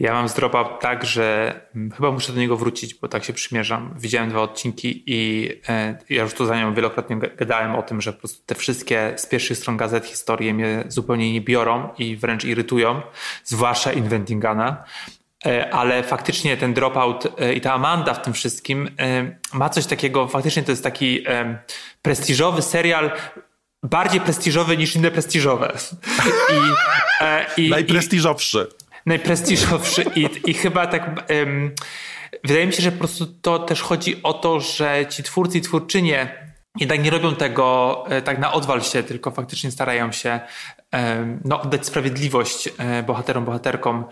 [0.00, 3.32] Ja mam z Dropout tak, że mm, chyba muszę do niego wrócić, bo tak się
[3.32, 3.94] przymierzam.
[3.98, 8.12] Widziałem dwa odcinki i e, ja już tu za nią wielokrotnie gadałem o tym, że
[8.12, 12.44] po prostu te wszystkie z pierwszych stron gazet historie mnie zupełnie nie biorą i wręcz
[12.44, 13.02] irytują,
[13.44, 14.84] zwłaszcza Inventingana.
[15.46, 18.88] E, ale faktycznie ten dropout e, i ta Amanda w tym wszystkim
[19.52, 21.24] ma coś takiego, faktycznie to jest taki
[22.02, 23.10] prestiżowy serial,
[23.82, 25.72] bardziej prestiżowy niż inne prestiżowe.
[27.56, 28.66] I, i, Najprestiżowszy
[29.06, 31.74] najprestiżowszy i, i chyba tak um,
[32.44, 35.60] wydaje mi się, że po prostu to też chodzi o to, że ci twórcy i
[35.60, 40.40] twórczynie jednak nie robią tego e, tak na odwal się, tylko faktycznie starają się
[41.44, 44.04] no, oddać sprawiedliwość e, bohaterom, bohaterkom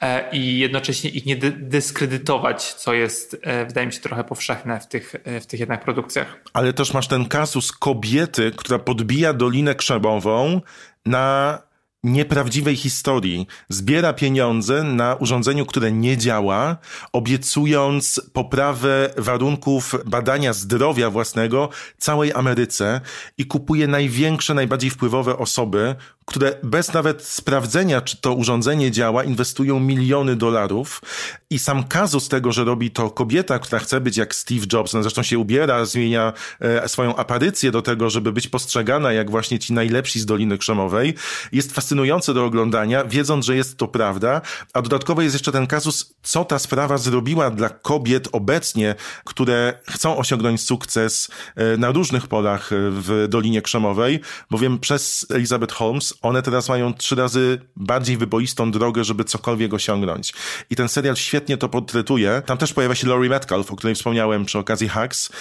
[0.00, 5.14] e, i jednocześnie ich nie dyskredytować, co jest, wydaje mi się, trochę powszechne w tych,
[5.40, 6.36] w tych jednak produkcjach.
[6.52, 10.60] Ale też masz ten kasus kobiety, która podbija Dolinę Krzemową
[11.06, 11.58] na
[12.04, 13.46] nieprawdziwej historii.
[13.68, 16.76] Zbiera pieniądze na urządzeniu, które nie działa,
[17.12, 23.00] obiecując poprawę warunków badania zdrowia własnego całej Ameryce
[23.38, 25.94] i kupuje największe, najbardziej wpływowe osoby,
[26.26, 31.02] które bez nawet sprawdzenia, czy to urządzenie działa, inwestują miliony dolarów.
[31.50, 35.02] I sam kazus tego, że robi to kobieta, która chce być jak Steve Jobs, no
[35.02, 39.72] zresztą się ubiera, zmienia e, swoją aparycję do tego, żeby być postrzegana jak właśnie ci
[39.72, 41.14] najlepsi z Doliny Krzemowej,
[41.52, 44.40] jest fascynujące do oglądania, wiedząc, że jest to prawda.
[44.72, 50.16] A dodatkowo jest jeszcze ten kazus, co ta sprawa zrobiła dla kobiet obecnie, które chcą
[50.16, 56.42] osiągnąć sukces e, na różnych polach e, w Dolinie Krzemowej, bowiem przez Elizabeth Holmes one
[56.42, 60.34] teraz mają trzy razy bardziej wyboistą drogę, żeby cokolwiek osiągnąć.
[60.70, 62.42] I ten serial świetnie to portretuje.
[62.46, 65.32] Tam też pojawia się Laurie Metcalf, o której wspomniałem przy okazji Hacks.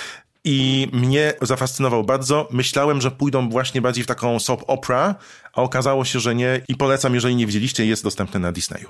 [0.48, 2.48] I mnie zafascynował bardzo.
[2.52, 5.16] Myślałem, że pójdą właśnie bardziej w taką soap opera,
[5.54, 6.62] a okazało się, że nie.
[6.68, 8.90] I polecam, jeżeli nie widzieliście, jest dostępny na Disneyu.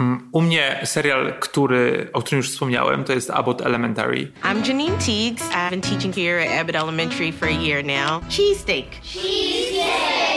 [0.00, 4.32] Mm, u mnie serial, który, o którym już wspomniałem, to jest Abbott Elementary.
[4.42, 5.50] I'm Janine Teagues.
[5.50, 8.22] I've been teaching here at Abbott Elementary for a year now.
[8.28, 8.86] Cheesesteak.
[9.02, 10.33] Cheesesteak.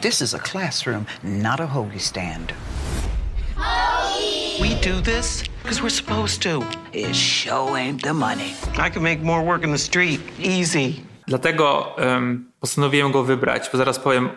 [0.00, 2.52] This is a classroom, not a holy stand.
[3.56, 4.62] Holy.
[4.62, 6.62] We do this because we're supposed to.
[6.92, 8.54] It show ain't the money.
[8.78, 10.20] I can make more work in the street.
[10.38, 11.02] Easy.
[11.26, 14.28] Dlatego um, postanowiłem go wybrać, bo zaraz powiem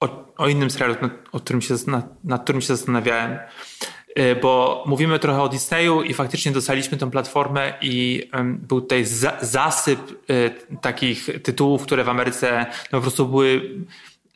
[0.00, 3.38] o, o innym serialu, nad, o którym się, nad, nad którym się zastanawiałem.
[4.18, 9.04] Y, bo mówimy trochę o Disneyu i faktycznie dostaliśmy tę platformę i um, był tutaj
[9.04, 13.70] za, zasyp y, takich tytułów, które w Ameryce no, po prostu były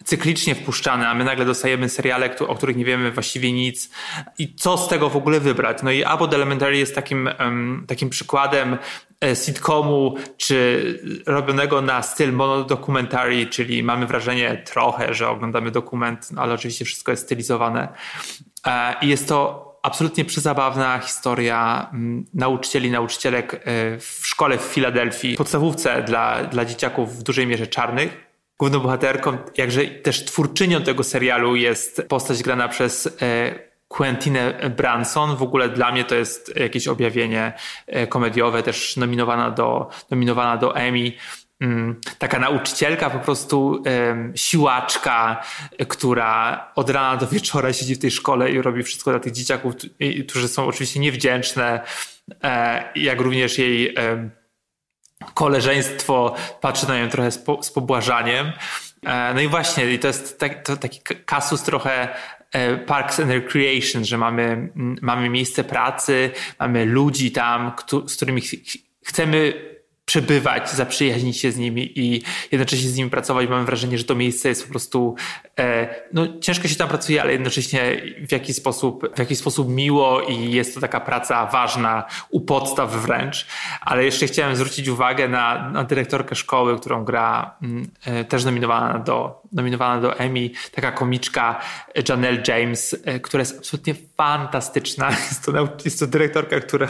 [0.05, 3.91] cyklicznie wpuszczane, a my nagle dostajemy seriale, o których nie wiemy właściwie nic.
[4.39, 5.79] I co z tego w ogóle wybrać?
[5.83, 7.31] No i Abbott Elementary jest takim,
[7.87, 8.79] takim przykładem
[9.25, 16.43] e, sitcomu, czy robionego na styl monodokumentary, czyli mamy wrażenie trochę, że oglądamy dokument, no
[16.43, 17.89] ale oczywiście wszystko jest stylizowane.
[18.67, 21.91] E, I jest to absolutnie przezabawna historia
[22.35, 23.59] nauczycieli, nauczycielek e,
[23.99, 28.30] w szkole w Filadelfii, podstawówce dla, dla dzieciaków w dużej mierze czarnych
[28.61, 33.55] główną bohaterką, jakże też twórczynią tego serialu jest postać grana przez e,
[33.89, 35.37] Quentinę Branson.
[35.37, 37.53] W ogóle dla mnie to jest jakieś objawienie
[37.87, 41.13] e, komediowe, też nominowana do, nominowana do Emmy.
[41.61, 43.83] Mm, taka nauczycielka, po prostu
[44.35, 45.43] siłaczka,
[45.89, 49.75] która od rana do wieczora siedzi w tej szkole i robi wszystko dla tych dzieciaków,
[50.29, 51.81] którzy są oczywiście niewdzięczne,
[52.43, 53.95] e, jak również jej
[55.35, 58.53] koleżeństwo patrzy na nią trochę z, po, z pobłażaniem.
[59.07, 62.09] E, no i właśnie, i to jest tak, to taki kasus trochę
[62.53, 64.69] e, Parks and Recreation, że mamy,
[65.01, 67.73] mamy miejsce pracy, mamy ludzi tam,
[68.07, 68.43] z którymi
[69.05, 69.70] chcemy
[70.11, 73.49] przebywać, zaprzyjaźnić się z nimi i jednocześnie z nimi pracować.
[73.49, 75.15] Mam wrażenie, że to miejsce jest po prostu,
[75.59, 80.23] e, no ciężko się tam pracuje, ale jednocześnie w jakiś sposób, w jakiś sposób miło
[80.23, 83.47] i jest to taka praca ważna u podstaw wręcz.
[83.81, 88.99] Ale jeszcze chciałem zwrócić uwagę na, na dyrektorkę szkoły, którą gra mm, e, też nominowana
[88.99, 91.61] do, nominowana do Emmy, taka komiczka
[92.09, 95.11] Janelle James, e, która jest absolutnie fantastyczna.
[95.31, 95.53] Jest to,
[95.85, 96.89] jest to dyrektorka, która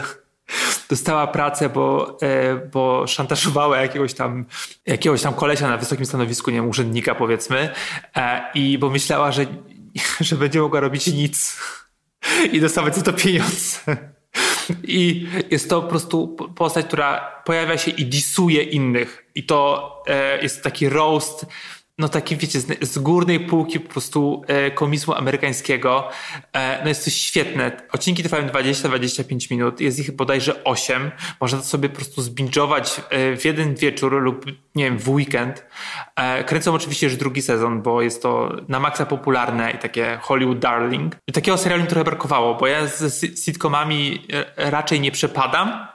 [0.89, 4.45] dostała pracę, bo, e, bo szantażowała jakiegoś tam,
[4.85, 7.69] jakiegoś tam kolesia na wysokim stanowisku, nie wiem, urzędnika powiedzmy,
[8.15, 9.45] e, i bo myślała, że,
[10.19, 11.59] że będzie mogła robić nic
[12.51, 13.77] i dostawać za to pieniądze.
[14.83, 19.25] I jest to po prostu postać, która pojawia się i disuje innych.
[19.35, 21.45] I to e, jest taki roast
[22.01, 26.09] no taki wiecie, z, górnej półki po prostu e, amerykańskiego.
[26.53, 27.71] E, no jest to świetne.
[27.91, 31.11] Odcinki trwają 20-25 minut, jest ich bodajże 8.
[31.41, 35.65] Można to sobie po prostu zbingować e, w jeden wieczór lub nie wiem, w weekend.
[36.15, 40.59] E, kręcą oczywiście już drugi sezon, bo jest to na maksa popularne i takie Hollywood
[40.59, 41.15] darling.
[41.33, 45.87] Takiego serialu mi trochę brakowało, bo ja z sitcomami e, raczej nie przepadam,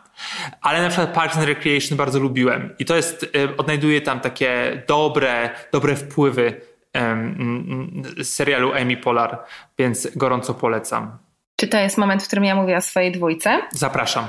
[0.60, 4.82] ale na przykład Parks and Recreation bardzo lubiłem i to jest, y, odnajduję tam takie
[4.88, 6.60] dobre, dobre wpływy
[6.94, 9.38] um, serialu Amy Polar,
[9.78, 11.18] więc gorąco polecam.
[11.56, 13.62] Czy to jest moment, w którym ja mówię o swojej dwójce?
[13.72, 14.28] Zapraszam.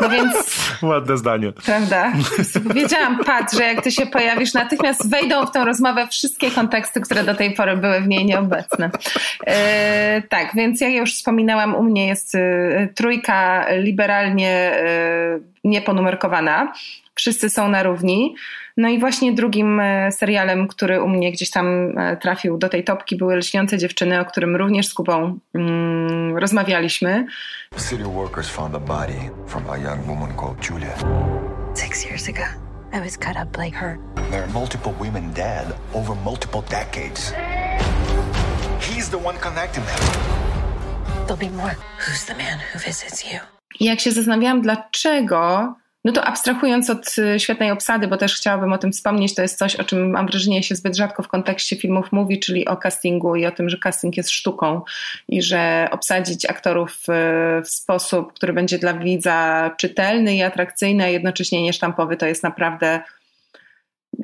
[0.00, 0.60] No więc.
[0.82, 1.52] Ładne zdanie.
[1.52, 2.12] Prawda?
[2.74, 7.24] Wiedziałam, Pat, że jak ty się pojawisz, natychmiast wejdą w tę rozmowę wszystkie konteksty, które
[7.24, 8.90] do tej pory były w niej nieobecne.
[9.46, 16.72] E, tak, więc jak już wspominałam, u mnie jest e, trójka liberalnie e, nieponumerkowana
[17.14, 18.34] wszyscy są na równi.
[18.76, 23.16] No i właśnie drugim e, serialem, który u mnie gdzieś tam trafił do tej topki
[23.16, 27.26] były Lśniące dziewczyny, o którym również z Kubą mm, rozmawialiśmy.
[27.76, 30.94] City workers found a body from a young woman called Julia.
[31.74, 32.44] Six years ago,
[32.92, 33.98] I was cut up like her.
[34.30, 37.32] There are multiple women dead over multiple decades.
[38.80, 40.00] He's the one connecting them.
[41.26, 41.76] There'll be more.
[41.98, 43.38] Who's the man who visits you?
[43.80, 48.72] I jak się zastanawiałam, dlaczego no to abstrahując od y, świetnej obsady, bo też chciałabym
[48.72, 51.76] o tym wspomnieć, to jest coś, o czym mam wrażenie się zbyt rzadko w kontekście
[51.76, 54.82] filmów mówi, czyli o castingu i o tym, że casting jest sztuką
[55.28, 61.08] i że obsadzić aktorów y, w sposób, który będzie dla widza czytelny i atrakcyjny, a
[61.08, 63.00] jednocześnie niesztampowy, to jest naprawdę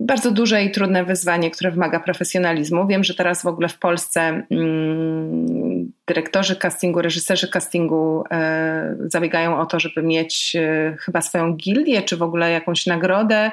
[0.00, 2.86] bardzo duże i trudne wyzwanie, które wymaga profesjonalizmu.
[2.86, 5.75] Wiem, że teraz w ogóle w Polsce mm,
[6.06, 12.16] dyrektorzy castingu, reżyserzy castingu e, zabiegają o to, żeby mieć e, chyba swoją gildię, czy
[12.16, 13.50] w ogóle jakąś nagrodę.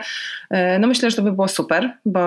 [0.50, 2.20] E, no myślę, że to by było super, bo,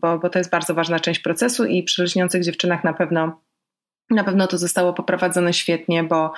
[0.00, 3.40] bo, bo to jest bardzo ważna część procesu i przy lśniących dziewczynach na pewno,
[4.10, 6.32] na pewno to zostało poprowadzone świetnie, bo,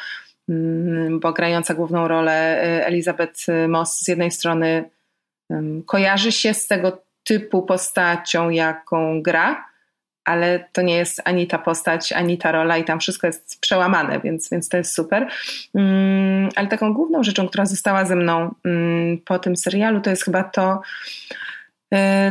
[0.49, 4.91] mm, bo grająca główną rolę e, Elizabeth Moss z jednej strony
[5.87, 9.65] kojarzy się z tego typu postacią, jaką gra,
[10.25, 14.21] ale to nie jest ani ta postać, ani ta rola i tam wszystko jest przełamane,
[14.21, 15.27] więc, więc to jest super.
[15.75, 20.25] Mm, ale taką główną rzeczą, która została ze mną mm, po tym serialu, to jest
[20.25, 20.81] chyba to,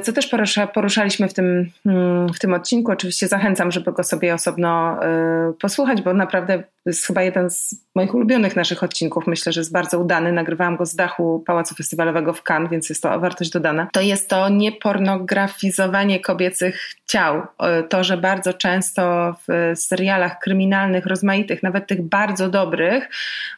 [0.04, 2.92] co też porusza, poruszaliśmy w tym, mm, w tym odcinku.
[2.92, 8.16] Oczywiście zachęcam, żeby go sobie osobno e, posłuchać, bo naprawdę jest chyba jeden z moich
[8.16, 9.28] ulubionych naszych odcinków.
[9.28, 10.32] Myślę, że jest bardzo udany.
[10.32, 13.88] Nagrywałam go z dachu Pałacu Festiwalowego w Cannes, więc jest to wartość dodana.
[13.94, 17.42] To jest to niepornografizowanie kobiecych ciał.
[17.90, 23.10] To, że bardzo często w serialach kryminalnych, rozmaitych, nawet tych bardzo dobrych,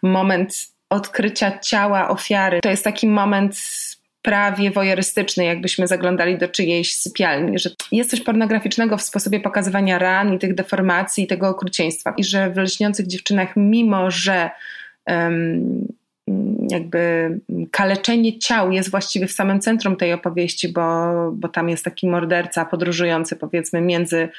[0.04, 3.56] moment odkrycia ciała ofiary to jest taki moment
[4.26, 10.34] prawie wojerystyczny, jakbyśmy zaglądali do czyjejś sypialni, że jest coś pornograficznego w sposobie pokazywania ran
[10.34, 12.14] i tych deformacji i tego okrucieństwa.
[12.18, 14.50] I że w lśniących dziewczynach, mimo że
[15.08, 15.88] um,
[16.70, 17.30] jakby
[17.72, 20.82] kaleczenie ciał jest właściwie w samym centrum tej opowieści, bo,
[21.32, 24.30] bo tam jest taki morderca podróżujący powiedzmy między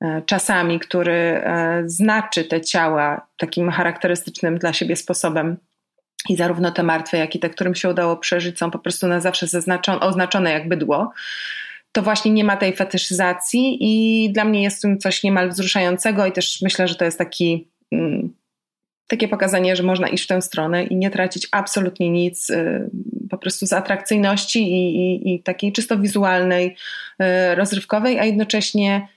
[0.00, 5.56] e, czasami, który e, znaczy te ciała takim charakterystycznym dla siebie sposobem
[6.28, 9.20] i zarówno te martwe, jak i te, którym się udało przeżyć, są po prostu na
[9.20, 9.46] zawsze
[10.00, 11.12] oznaczone jak bydło.
[11.92, 16.32] To właśnie nie ma tej fetyszyzacji i dla mnie jest tym coś niemal wzruszającego i
[16.32, 18.34] też myślę, że to jest taki, mm,
[19.06, 22.90] takie pokazanie, że można iść w tę stronę i nie tracić absolutnie nic y,
[23.30, 26.76] po prostu z atrakcyjności i, i, i takiej czysto wizualnej,
[27.22, 29.08] y, rozrywkowej, a jednocześnie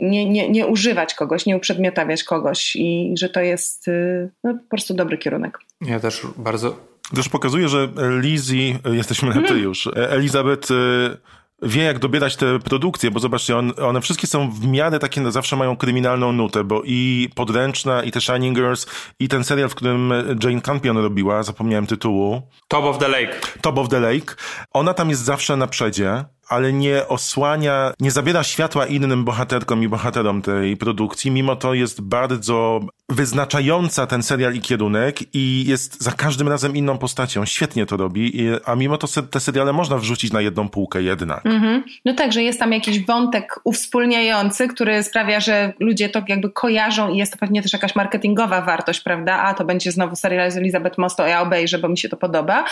[0.00, 4.70] nie, nie, nie używać kogoś, nie uprzedmiotawiać kogoś i że to jest y, no, po
[4.70, 5.58] prostu dobry kierunek.
[5.80, 6.76] Ja też bardzo...
[7.14, 7.88] Też pokazuje, że
[8.20, 9.60] Lizzie, jesteśmy na ty mhm.
[9.60, 11.16] już, Elizabeth y,
[11.62, 15.30] wie, jak dobierać te produkcje, bo zobaczcie, on, one wszystkie są w miarę takie, no,
[15.30, 18.86] zawsze mają kryminalną nutę, bo i Podręczna, i te Shining Girls,
[19.18, 20.12] i ten serial, w którym
[20.44, 22.42] Jane Campion robiła, zapomniałem tytułu.
[22.68, 23.34] Top of the Lake.
[23.60, 24.34] Top of the Lake.
[24.72, 29.88] Ona tam jest zawsze na przedzie ale nie osłania, nie zabiera światła innym bohaterkom i
[29.88, 36.12] bohaterom tej produkcji, mimo to jest bardzo wyznaczająca ten serial i kierunek i jest za
[36.12, 37.44] każdym razem inną postacią.
[37.44, 41.44] Świetnie to robi, a mimo to te seriale można wrzucić na jedną półkę jednak.
[41.44, 41.82] Mm-hmm.
[42.04, 47.10] No tak, że jest tam jakiś wątek uwspólniający, który sprawia, że ludzie to jakby kojarzą
[47.10, 49.38] i jest to pewnie też jakaś marketingowa wartość, prawda?
[49.38, 52.16] A to będzie znowu serial z Elizabeth Moss, to ja obejrzę, bo mi się to
[52.16, 52.64] podoba,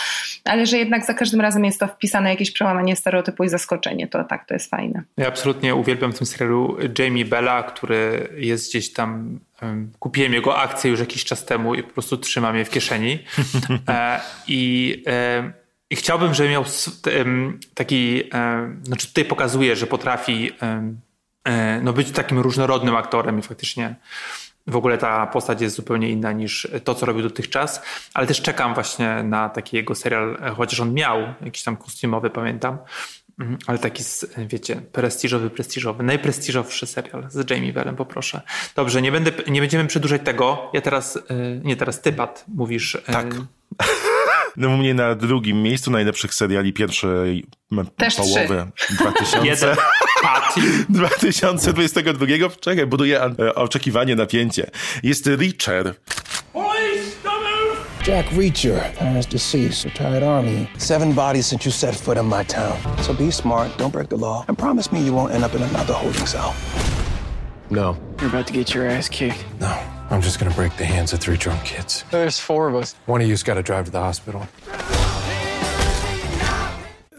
[0.45, 4.23] ale że jednak za każdym razem jest to wpisane jakieś przełamanie stereotypu i zaskoczenie, to
[4.23, 5.03] tak, to jest fajne.
[5.17, 9.39] Ja absolutnie uwielbiam w tym serialu Jamie Bella, który jest gdzieś tam
[9.99, 13.19] Kupiłem jego akcję już jakiś czas temu i po prostu trzymam je w kieszeni.
[13.87, 15.03] E, I,
[15.89, 16.65] i chciałbym, żeby miał
[17.73, 18.23] taki,
[18.83, 20.51] znaczy tutaj pokazuje, że potrafi
[21.45, 23.95] e, no być takim różnorodnym aktorem i faktycznie
[24.67, 27.81] w ogóle ta postać jest zupełnie inna niż to, co robił dotychczas,
[28.13, 32.77] ale też czekam właśnie na taki jego serial, chociaż on miał jakiś tam kostiumowy, pamiętam,
[33.67, 34.03] ale taki,
[34.37, 38.41] wiecie, prestiżowy, prestiżowy, najprestiżowszy serial z Jamie Bellem, poproszę.
[38.75, 40.71] Dobrze, nie, będę, nie będziemy przedłużać tego.
[40.73, 41.21] Ja teraz, e,
[41.63, 42.95] nie teraz, ty, Pat, mówisz.
[42.95, 43.35] E, tak.
[44.57, 47.45] No u mnie na drugim miejscu najlepszych seriali pierwszej
[47.97, 49.75] Też połowy 2000.
[50.89, 52.25] 2022.
[52.59, 54.71] Czekaj, buduję e, oczekiwanie, napięcie.
[55.03, 55.95] Jest Richer.
[58.01, 60.69] Jack Reacher, parents deceased, retired army.
[60.77, 62.79] Seven bodies since you set foot in my town.
[63.03, 65.61] So be smart, don't break the law, and promise me you won't end up in
[65.61, 66.55] another holding cell.
[67.69, 67.97] No.
[68.19, 69.43] You're about to get your ass kicked.
[69.59, 69.67] No,
[70.09, 72.03] I'm just gonna break the hands of three drunk kids.
[72.09, 72.95] There's four of us.
[73.05, 74.47] One of you's gotta drive to the hospital.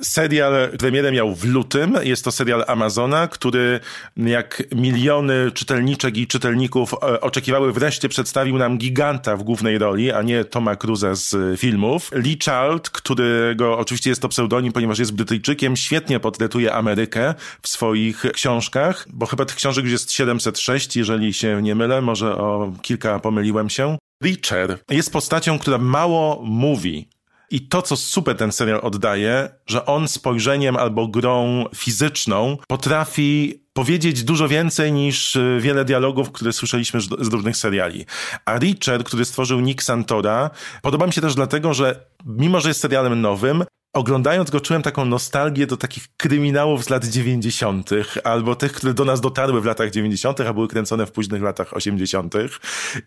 [0.03, 1.99] Serial premierę miał w lutym.
[2.03, 3.81] Jest to serial Amazona, który
[4.17, 10.23] jak miliony czytelniczek i czytelników e, oczekiwały, wreszcie przedstawił nam giganta w głównej roli, a
[10.23, 12.11] nie Toma Cruza z filmów.
[12.13, 18.23] Lee Child, którego oczywiście jest to pseudonim, ponieważ jest Brytyjczykiem, świetnie portretuje Amerykę w swoich
[18.33, 23.19] książkach, bo chyba tych książek już jest 706, jeżeli się nie mylę, może o kilka
[23.19, 23.99] pomyliłem się.
[24.23, 27.09] Reacher jest postacią, która mało mówi.
[27.51, 34.25] I to, co super ten serial oddaje, że on spojrzeniem albo grą fizyczną potrafi powiedzieć
[34.25, 38.07] dużo więcej niż y, wiele dialogów, które słyszeliśmy z różnych seriali.
[38.45, 40.51] A Richard, który stworzył Nick Santora,
[40.83, 45.05] podoba mi się też dlatego, że mimo, że jest serialem nowym, Oglądając go czułem taką
[45.05, 47.91] nostalgię do takich kryminałów z lat 90.,
[48.25, 51.77] albo tych, które do nas dotarły w latach 90., a były kręcone w późnych latach
[51.77, 52.35] 80.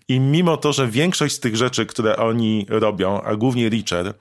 [0.08, 4.18] I mimo to, że większość z tych rzeczy, które oni robią, a głównie Richard,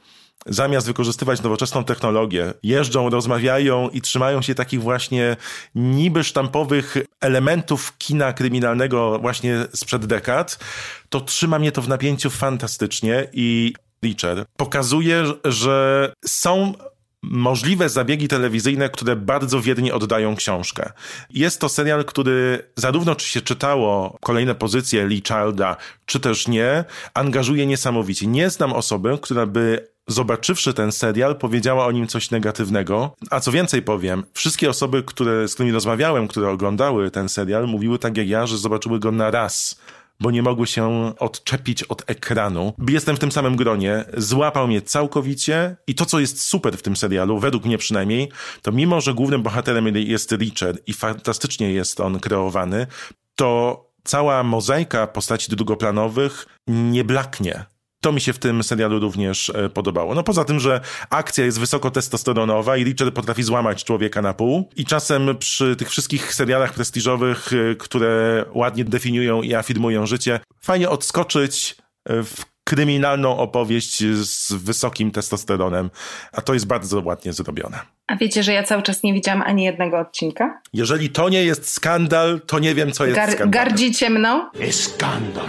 [0.46, 5.36] zamiast wykorzystywać nowoczesną technologię, jeżdżą, rozmawiają i trzymają się takich właśnie
[5.74, 10.58] niby sztampowych elementów kina kryminalnego właśnie sprzed dekad,
[11.08, 16.72] to trzyma mnie to w napięciu fantastycznie i Richard pokazuje, że są
[17.22, 20.92] możliwe zabiegi telewizyjne, które bardzo wiernie oddają książkę.
[21.30, 25.76] Jest to serial, który zarówno czy się czytało kolejne pozycje Childa,
[26.06, 26.84] czy też nie,
[27.14, 28.26] angażuje niesamowicie.
[28.26, 33.14] Nie znam osoby, która by zobaczywszy ten serial, powiedziała o nim coś negatywnego.
[33.30, 37.98] A co więcej powiem, wszystkie osoby, które, z którymi rozmawiałem, które oglądały ten serial, mówiły
[37.98, 39.80] tak jak ja, że zobaczyły go na raz
[40.22, 42.72] bo nie mogły się odczepić od ekranu.
[42.88, 46.96] Jestem w tym samym gronie, złapał mnie całkowicie i to, co jest super w tym
[46.96, 48.28] serialu, według mnie przynajmniej,
[48.62, 52.86] to mimo, że głównym bohaterem jest Richard i fantastycznie jest on kreowany,
[53.36, 57.64] to cała mozaika postaci drugoplanowych nie blaknie.
[58.02, 60.14] To mi się w tym serialu również e, podobało.
[60.14, 60.80] No poza tym, że
[61.10, 65.90] akcja jest wysoko testosteronowa i Richard potrafi złamać człowieka na pół i czasem przy tych
[65.90, 71.76] wszystkich serialach prestiżowych, e, które ładnie definiują i afirmują życie, fajnie odskoczyć
[72.08, 75.90] e, w kryminalną opowieść z wysokim testosteronem,
[76.32, 77.78] a to jest bardzo ładnie zrobione.
[78.06, 80.60] A wiecie, że ja cały czas nie widziałam ani jednego odcinka?
[80.72, 83.50] Jeżeli to nie jest skandal, to nie wiem, co jest Gar skandal.
[83.50, 84.50] Gardzicie mną?
[84.54, 85.46] Jest skandal.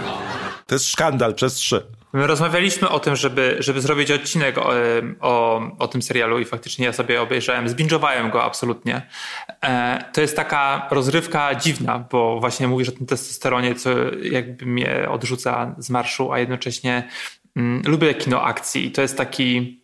[0.66, 1.86] To jest szkandal przez trzy.
[2.12, 4.72] My rozmawialiśmy o tym, żeby, żeby zrobić odcinek o,
[5.20, 9.08] o, o tym serialu i faktycznie ja sobie obejrzałem, zbingowałem go absolutnie.
[9.64, 13.90] E, to jest taka rozrywka dziwna, bo właśnie mówisz o tym testosteronie, co
[14.22, 17.08] jakby mnie odrzuca z marszu, a jednocześnie
[17.56, 19.80] mm, lubię kino akcji i to jest taki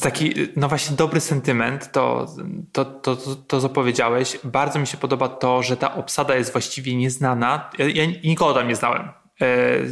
[0.00, 2.26] taki, no właśnie dobry sentyment, to,
[2.72, 4.38] to, to, to, to co powiedziałeś.
[4.44, 7.70] Bardzo mi się podoba to, że ta obsada jest właściwie nieznana.
[7.78, 9.23] Ja, ja nikogo tam nie znałem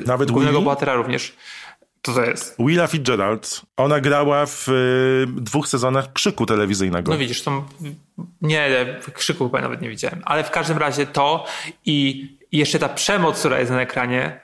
[0.07, 0.65] Nawet głównego Willy?
[0.65, 1.37] bohatera również.
[2.03, 2.57] To to jest.
[2.59, 3.63] Willa Fitzgerald.
[3.77, 7.13] Ona grała w y, dwóch sezonach Krzyku telewizyjnego.
[7.13, 7.65] No widzisz, to
[8.41, 10.23] nie, Krzyku chyba nawet nie widziałem.
[10.25, 11.47] Ale w każdym razie to
[11.85, 14.41] i jeszcze ta przemoc, która jest na ekranie,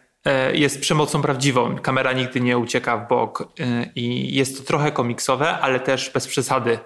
[0.52, 1.76] y, jest przemocą prawdziwą.
[1.76, 6.26] Kamera nigdy nie ucieka w bok y, i jest to trochę komiksowe, ale też bez
[6.26, 6.78] przesady.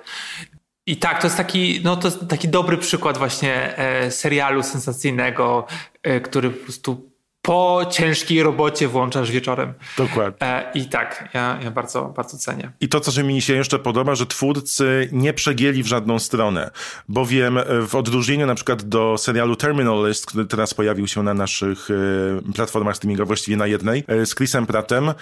[0.86, 5.66] I tak, to jest taki, no to taki dobry przykład właśnie e, serialu sensacyjnego,
[6.02, 7.11] e, który po prostu
[7.42, 9.74] po ciężkiej robocie włączasz wieczorem.
[9.98, 10.46] Dokładnie.
[10.46, 12.72] E, I tak, ja, ja bardzo, bardzo cenię.
[12.80, 16.70] I to, co mi się jeszcze podoba, że twórcy nie przegięli w żadną stronę,
[17.08, 21.34] bowiem e, w odróżnieniu na przykład do serialu Terminal List, który teraz pojawił się na
[21.34, 25.14] naszych e, platformach streamingowych, właściwie na jednej, z Chrisem Prattem,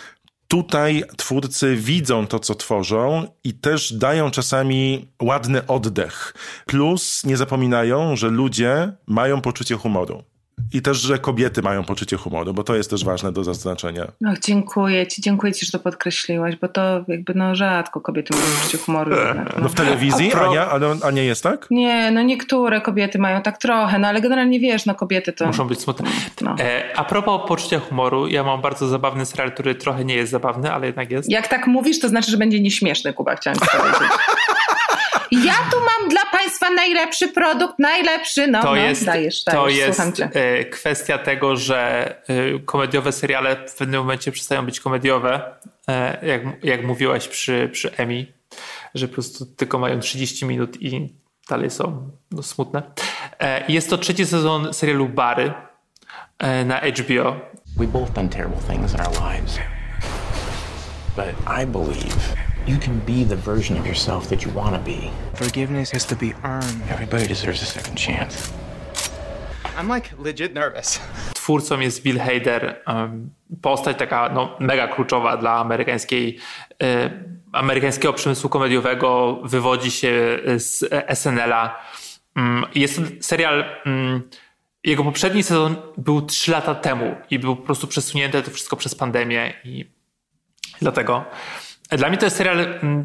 [0.51, 6.35] Tutaj twórcy widzą to, co tworzą i też dają czasami ładny oddech.
[6.67, 10.25] Plus nie zapominają, że ludzie mają poczucie humoru.
[10.73, 14.07] I też, że kobiety mają poczucie humoru, bo to jest też ważne do zaznaczenia.
[14.21, 18.47] No, dziękuję ci, dziękuję ci, że to podkreśliłaś, bo to jakby no rzadko kobiety mają
[18.57, 19.17] poczucie humoru.
[19.17, 19.63] Jednak, no.
[19.63, 20.51] no w telewizji, a, pro...
[20.51, 21.67] Ania, a, a nie jest tak?
[21.71, 25.47] Nie, no niektóre kobiety mają tak trochę, no ale generalnie wiesz, no kobiety to...
[25.47, 26.11] Muszą być smutne.
[26.41, 26.57] No.
[26.61, 30.73] E, a propos poczucia humoru, ja mam bardzo zabawny serial, który trochę nie jest zabawny,
[30.73, 31.31] ale jednak jest.
[31.31, 34.09] Jak tak mówisz, to znaczy, że będzie nieśmieszny, Kuba, chciałam ci powiedzieć.
[35.31, 36.21] Ja tu mam dla
[36.61, 38.47] Państwa najlepszy produkt, najlepszy.
[38.47, 43.69] No, to no, jest, dajesz, dajesz, to jest e, kwestia tego, że e, komediowe seriale
[43.69, 45.55] w pewnym momencie przestają być komediowe,
[45.89, 48.27] e, jak, jak mówiłaś przy, przy Emmy,
[48.95, 51.15] że po prostu tylko mają 30 minut i
[51.49, 52.83] dalej są no, smutne.
[53.69, 55.53] Jest to trzeci sezon serialu Bary
[56.65, 57.37] na HBO.
[57.77, 59.59] We both done terrible things in our lives.
[61.17, 65.11] But I believe you can be the version of yourself that you want to be.
[65.35, 66.83] Forgiveness has to be earned.
[66.91, 68.53] Everybody deserves a second chance.
[69.77, 71.01] I'm like legit nervous.
[71.35, 72.83] Twórcą jest Bill Hader,
[73.63, 76.39] postać taka no, mega kluczowa dla amerykańskiej
[77.53, 80.85] amerykańskiego przemysłu komediowego, wywodzi się z
[81.15, 81.79] SNL-a.
[82.37, 84.29] Mm, jest to serial, mm,
[84.85, 88.95] jego poprzedni sezon był trzy lata temu i był po prostu przesunięte to wszystko przez
[88.95, 89.91] pandemię i
[90.81, 91.25] dlatego.
[91.91, 93.03] Dla mnie to jest serial mm,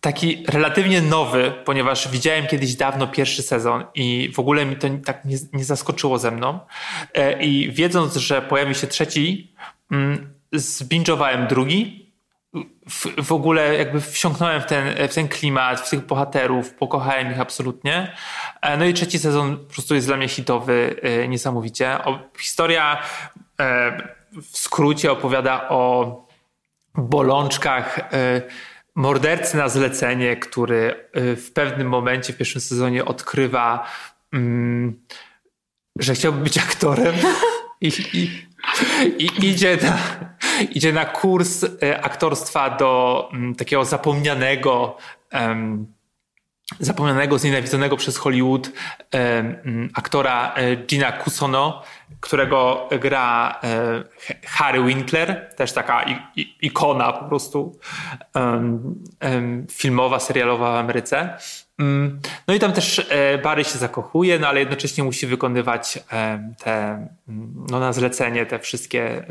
[0.00, 5.24] taki relatywnie nowy, ponieważ widziałem kiedyś dawno pierwszy sezon i w ogóle mi to tak
[5.24, 6.60] nie, nie zaskoczyło ze mną.
[7.14, 9.54] E, I wiedząc, że pojawi się trzeci,
[10.52, 12.06] zbingowałem drugi.
[12.90, 17.40] W, w, ogóle jakby wsiąknąłem w ten, w ten klimat, w tych bohaterów, pokochałem ich
[17.40, 18.12] absolutnie.
[18.62, 22.04] E, no i trzeci sezon po prostu jest dla mnie hitowy e, niesamowicie.
[22.04, 23.02] O, historia
[24.42, 26.25] w skrócie opowiada o
[26.96, 28.00] bolączkach
[28.94, 33.86] mordercy na zlecenie, który w pewnym momencie w pierwszym sezonie odkrywa,
[34.32, 35.00] mm,
[35.98, 37.14] że chciałby być aktorem
[37.80, 38.30] i, i,
[39.18, 39.98] i idzie, na,
[40.70, 44.96] idzie na kurs e, aktorstwa do mm, takiego zapomnianego
[46.80, 48.70] zapomnianego, znienawidzonego przez Hollywood
[49.12, 51.82] um, aktora e, Gina Cusono,
[52.20, 54.04] którego gra e,
[54.46, 56.04] Harry Winkler, też taka
[56.60, 57.78] ikona po prostu
[59.70, 61.38] filmowa, serialowa w Ameryce.
[61.78, 65.98] Mm, no i tam też e, Barry się zakochuje, no ale jednocześnie musi wykonywać
[66.64, 69.24] te, mm, no na zlecenie te wszystkie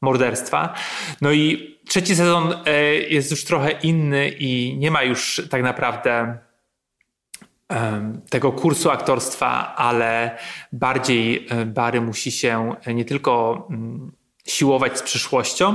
[0.00, 0.74] morderstwa.
[1.20, 6.38] No i trzeci sezon e, jest już trochę inny i nie ma już tak naprawdę
[8.30, 10.38] tego kursu aktorstwa, ale
[10.72, 14.12] bardziej e, Bary musi się nie tylko mm,
[14.46, 15.74] siłować z przyszłością,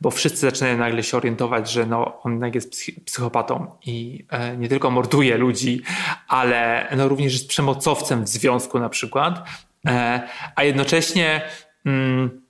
[0.00, 2.74] bo wszyscy zaczynają nagle się orientować, że no, on jest
[3.04, 5.82] psychopatą i e, nie tylko morduje ludzi,
[6.28, 9.48] ale no, również jest przemocowcem w związku na przykład,
[9.86, 10.22] e,
[10.56, 11.42] a jednocześnie
[11.86, 12.40] mm,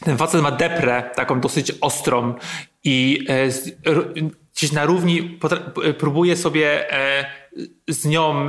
[0.00, 2.34] ten facet ma deprę taką dosyć ostrą
[2.84, 3.26] i
[4.54, 5.38] gdzieś na równi
[5.98, 6.86] próbuje sobie
[7.88, 8.46] z nią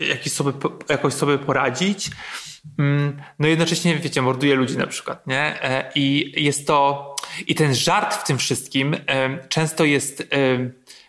[0.00, 0.52] jakiś sobie,
[0.88, 2.10] jakoś sobie poradzić.
[2.78, 5.62] Mm, no jednocześnie, wiecie, morduje ludzi na przykład, nie?
[5.62, 7.14] E, I jest to,
[7.46, 8.96] i ten żart w tym wszystkim
[9.48, 10.28] często jest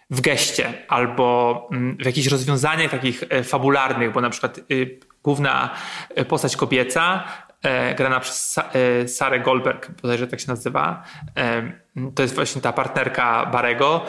[0.09, 5.76] w geście albo mm, w jakichś rozwiązaniach takich e, fabularnych, bo na przykład y, główna
[6.15, 7.24] e, postać kobieca
[7.97, 8.60] grana przez
[9.08, 11.03] Sarę Goldberg, bodajże tak się nazywa,
[12.16, 14.05] to jest właśnie ta partnerka Barego,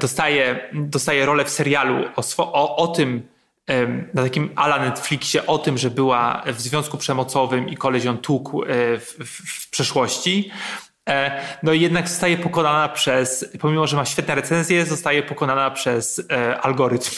[0.00, 3.22] dostaje, dostaje rolę w serialu o, o, o tym,
[4.14, 8.62] na takim ala Netflixie o tym, że była w związku przemocowym i koleś ją tłukł
[8.62, 8.66] e,
[8.98, 10.50] w, w, w przeszłości.
[11.08, 16.22] E, no i jednak zostaje pokonana przez, pomimo że ma świetne recenzje, zostaje pokonana przez
[16.30, 17.10] e, algorytm.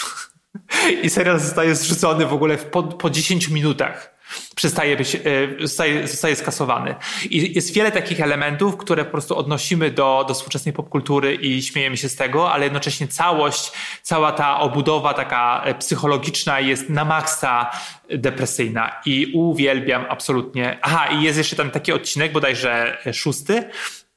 [1.02, 4.13] I serial zostaje zrzucony w ogóle po, po 10 minutach
[4.56, 5.20] przestaje być, e,
[5.60, 6.94] zostaje, zostaje skasowany.
[7.30, 11.96] I jest wiele takich elementów, które po prostu odnosimy do, do współczesnej popkultury i śmiejemy
[11.96, 13.72] się z tego, ale jednocześnie całość,
[14.02, 17.70] cała ta obudowa taka e, psychologiczna jest na maksa
[18.08, 20.78] depresyjna i uwielbiam absolutnie.
[20.82, 23.64] Aha, i jest jeszcze tam taki odcinek, bodajże szósty,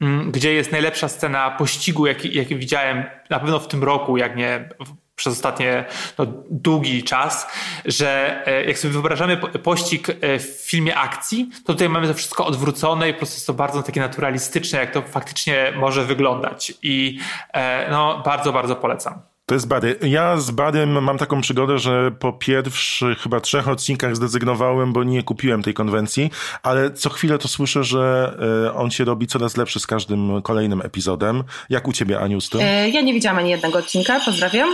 [0.02, 4.36] mm, gdzie jest najlepsza scena pościgu, jaki, jaki widziałem na pewno w tym roku, jak
[4.36, 4.70] nie
[5.18, 5.86] przez ostatnie
[6.18, 7.48] no, długi czas,
[7.86, 12.46] że e, jak sobie wyobrażamy pościg e, w filmie akcji, to tutaj mamy to wszystko
[12.46, 16.74] odwrócone i po prostu jest to bardzo takie naturalistyczne, jak to faktycznie może wyglądać.
[16.84, 17.20] I
[17.54, 19.37] e, no, bardzo, bardzo polecam.
[19.50, 19.96] To jest Bady.
[20.02, 25.24] Ja z Badym mam taką przygodę, że po pierwszych chyba trzech odcinkach zdezygnowałem, bo nie
[25.24, 26.32] kupiłem tej konwencji,
[26.64, 28.34] ale co chwilę to słyszę, że
[28.76, 31.44] on się robi coraz lepszy z każdym kolejnym epizodem.
[31.70, 32.62] Jak u ciebie, Aniu, z tym?
[32.94, 34.70] Ja nie widziałam ani jednego odcinka, pozdrawiam.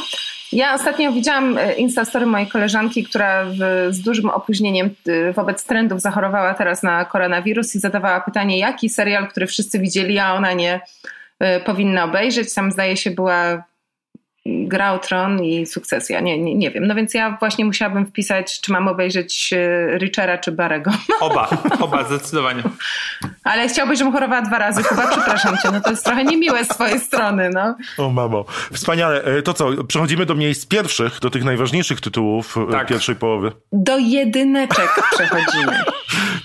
[0.51, 3.57] Ja ostatnio widziałam e, Instastory mojej koleżanki, która w,
[3.89, 9.27] z dużym opóźnieniem e, wobec trendów zachorowała teraz na koronawirus i zadawała pytanie, jaki serial,
[9.27, 10.81] który wszyscy widzieli, a ona nie
[11.39, 12.53] e, powinna obejrzeć.
[12.53, 13.63] Tam zdaje się była
[14.45, 16.19] Gra o Tron i Sukcesja.
[16.19, 16.87] Nie, nie, nie wiem.
[16.87, 20.91] No więc ja właśnie musiałabym wpisać, czy mam obejrzeć e, Richera czy Barego.
[21.19, 22.63] Oba, oba, zdecydowanie.
[23.43, 24.83] Ale chciałbyś, żebym chorowała dwa razy.
[24.83, 25.71] Chyba przepraszam cię.
[25.71, 27.75] No to jest trochę niemiłe z twojej strony, no.
[27.97, 28.45] O mamo.
[28.73, 29.23] Wspaniale.
[29.23, 32.87] E, to co, przechodzimy do miejsc pierwszych, do tych najważniejszych tytułów e, tak.
[32.87, 33.51] pierwszej połowy.
[33.71, 35.83] Do jedyneczek przechodzimy.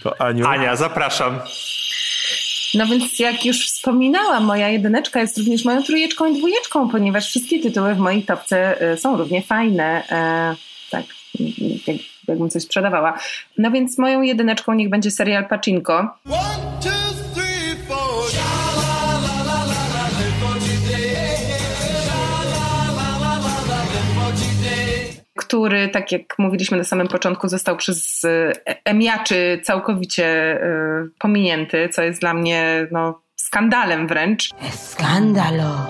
[0.03, 0.47] To Aniu.
[0.47, 1.39] Ania, zapraszam.
[2.75, 7.61] No więc jak już wspominałam, moja jedyneczka jest również moją trójeczką i dwójeczką, ponieważ wszystkie
[7.61, 10.09] tytuły w mojej topce e, są równie fajne.
[10.11, 10.57] E,
[10.91, 11.05] tak,
[11.87, 11.97] jak,
[12.29, 13.19] jakbym coś sprzedawała.
[13.59, 15.99] No więc moją jedyneczką niech będzie serial Pacinko.
[15.99, 16.39] One,
[16.83, 17.18] two,
[25.39, 28.53] który, tak jak mówiliśmy na samym początku, został przez e,
[28.85, 34.51] emiaczy całkowicie e, pominięty, co jest dla mnie no, skandalem wręcz.
[34.71, 35.87] Skandalo.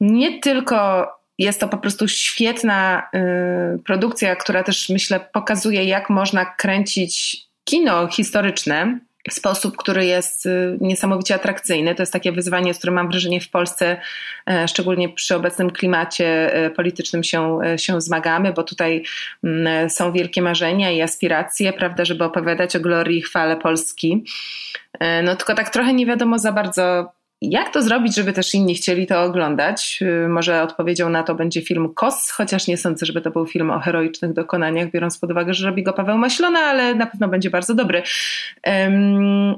[0.00, 1.08] nie tylko
[1.38, 8.08] jest to po prostu świetna y, produkcja, która też myślę pokazuje, jak można kręcić kino
[8.08, 9.00] historyczne
[9.30, 11.94] sposób, który jest y, niesamowicie atrakcyjny.
[11.94, 14.00] To jest takie wyzwanie, z którym mam wrażenie w Polsce,
[14.50, 19.04] e, szczególnie przy obecnym klimacie e, politycznym się, e, się zmagamy, bo tutaj
[19.44, 24.24] mm, są wielkie marzenia i aspiracje, prawda, żeby opowiadać o glorii i chwale Polski.
[25.22, 27.12] No tylko tak trochę nie wiadomo za bardzo,
[27.42, 29.98] jak to zrobić, żeby też inni chcieli to oglądać?
[30.02, 33.70] Y, może odpowiedzią na to będzie film Kos, chociaż nie sądzę, żeby to był film
[33.70, 37.50] o heroicznych dokonaniach, biorąc pod uwagę, że robi go Paweł Maślona, ale na pewno będzie
[37.50, 38.02] bardzo dobry.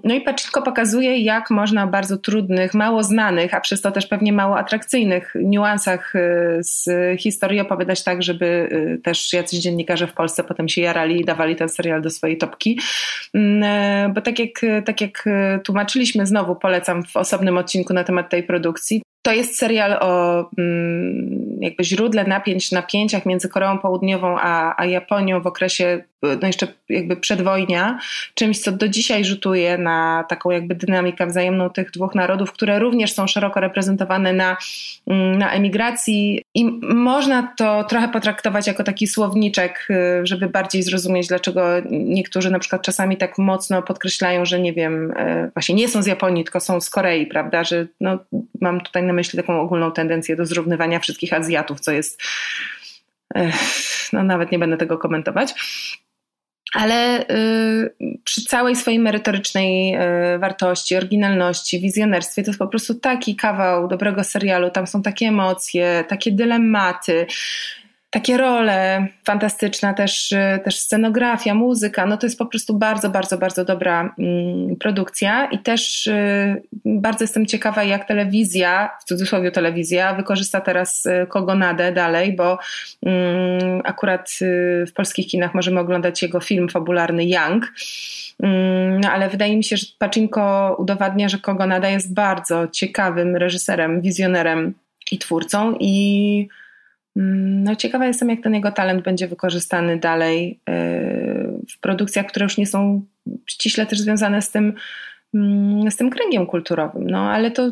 [0.04, 4.32] No i Paczynko pokazuje, jak można bardzo trudnych, mało znanych, a przez to też pewnie
[4.32, 6.20] mało atrakcyjnych niuansach y,
[6.60, 11.24] z historii opowiadać tak, żeby y, też jacyś dziennikarze w Polsce potem się jarali i
[11.24, 12.80] dawali ten serial do swojej topki.
[13.34, 15.24] Mm, bo tak jak, tak jak
[15.64, 19.02] tłumaczyliśmy, znowu polecam w osobnym odcinku, odcinku na temat tej produkcji.
[19.22, 25.40] To jest serial o mm, jakby źródle napięć, napięciach między Koreą Południową a, a Japonią
[25.40, 27.98] w okresie no jeszcze jakby przedwojnia,
[28.34, 33.12] czymś, co do dzisiaj rzutuje na taką jakby dynamikę wzajemną tych dwóch narodów, które również
[33.12, 34.56] są szeroko reprezentowane na,
[35.06, 36.42] mm, na emigracji.
[36.54, 42.58] I można to trochę potraktować jako taki słowniczek, y, żeby bardziej zrozumieć, dlaczego niektórzy na
[42.58, 46.60] przykład czasami tak mocno podkreślają, że nie wiem, y, właśnie nie są z Japonii, tylko
[46.60, 48.18] są z Korei, prawda, że no,
[48.60, 52.22] mam tutaj na myśli taką ogólną tendencję do zrównywania wszystkich Azjatów, co jest
[54.12, 55.54] no nawet nie będę tego komentować
[56.72, 57.94] ale y,
[58.24, 59.94] przy całej swojej merytorycznej
[60.34, 64.70] y, wartości, oryginalności, wizjonerstwie to jest po prostu taki kawał dobrego serialu.
[64.70, 67.26] Tam są takie emocje, takie dylematy
[68.12, 70.34] takie role, fantastyczna też,
[70.64, 75.58] też scenografia, muzyka, no to jest po prostu bardzo, bardzo, bardzo dobra mm, produkcja i
[75.58, 82.36] też y, bardzo jestem ciekawa, jak telewizja, w cudzysłowie telewizja, wykorzysta teraz y, Kogonadę dalej,
[82.36, 82.58] bo
[83.02, 87.72] mm, akurat y, w polskich kinach możemy oglądać jego film fabularny Young,
[88.42, 94.00] mm, no ale wydaje mi się, że Paczynko udowadnia, że Kogonada jest bardzo ciekawym reżyserem,
[94.00, 94.74] wizjonerem
[95.12, 96.48] i twórcą i
[97.16, 100.72] no, ciekawa jestem, jak ten jego talent będzie wykorzystany dalej e,
[101.74, 103.02] w produkcjach, które już nie są
[103.46, 104.74] ściśle też związane z tym,
[105.34, 107.10] mm, z tym kręgiem kulturowym.
[107.10, 107.70] No, ale to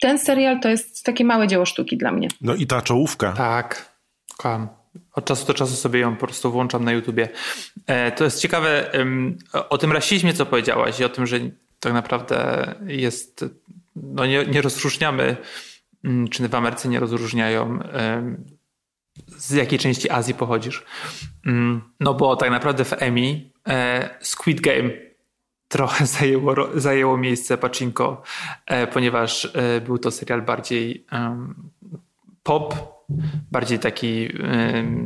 [0.00, 2.28] ten serial to jest takie małe dzieło sztuki dla mnie.
[2.40, 3.32] No i ta czołówka.
[3.32, 3.94] Tak,
[4.36, 4.68] kocham.
[5.14, 7.28] Od czasu do czasu sobie ją po prostu włączam na YouTubie.
[7.86, 8.90] E, to jest ciekawe
[9.68, 11.38] o tym rasizmie, co powiedziałaś i o tym, że
[11.80, 13.44] tak naprawdę jest,
[13.96, 15.36] no nie, nie rozróżniamy Mm,
[16.30, 17.78] czy w Ameryce nie rozróżniają,
[19.26, 20.84] z jakiej części Azji pochodzisz.
[21.46, 24.90] Mm, no bo tak naprawdę w Emmy e, Squid Game
[25.68, 28.22] trochę zajęło, zajęło miejsce Pacinko,
[28.66, 31.06] e, ponieważ e, był to serial bardziej
[32.42, 32.74] pop,
[33.50, 34.28] bardziej taki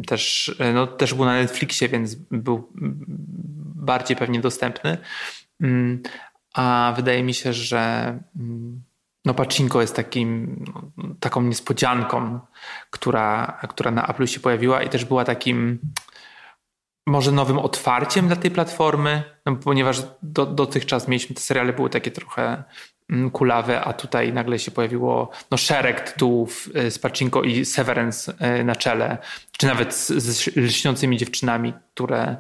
[0.07, 2.73] też, no też był na Netflixie, więc był
[3.75, 4.99] bardziej pewnie dostępny.
[5.61, 6.03] Mm,
[6.55, 8.19] a wydaje mi się, że
[9.27, 10.65] no Pacinko jest takim,
[11.21, 12.41] taką niespodzianką,
[12.91, 15.79] która, która na Apple się pojawiła i też była takim
[17.07, 22.11] może nowym otwarciem dla tej platformy, no, ponieważ do, dotychczas mieliśmy te seriale, były takie
[22.11, 22.65] trochę
[23.11, 28.35] mm, kulawe, a tutaj nagle się pojawiło no, szereg tytułów y, z Pacinko i Severance
[28.61, 29.19] y, na czele,
[29.59, 32.37] czy nawet z, z lśniącymi dziewczynami, które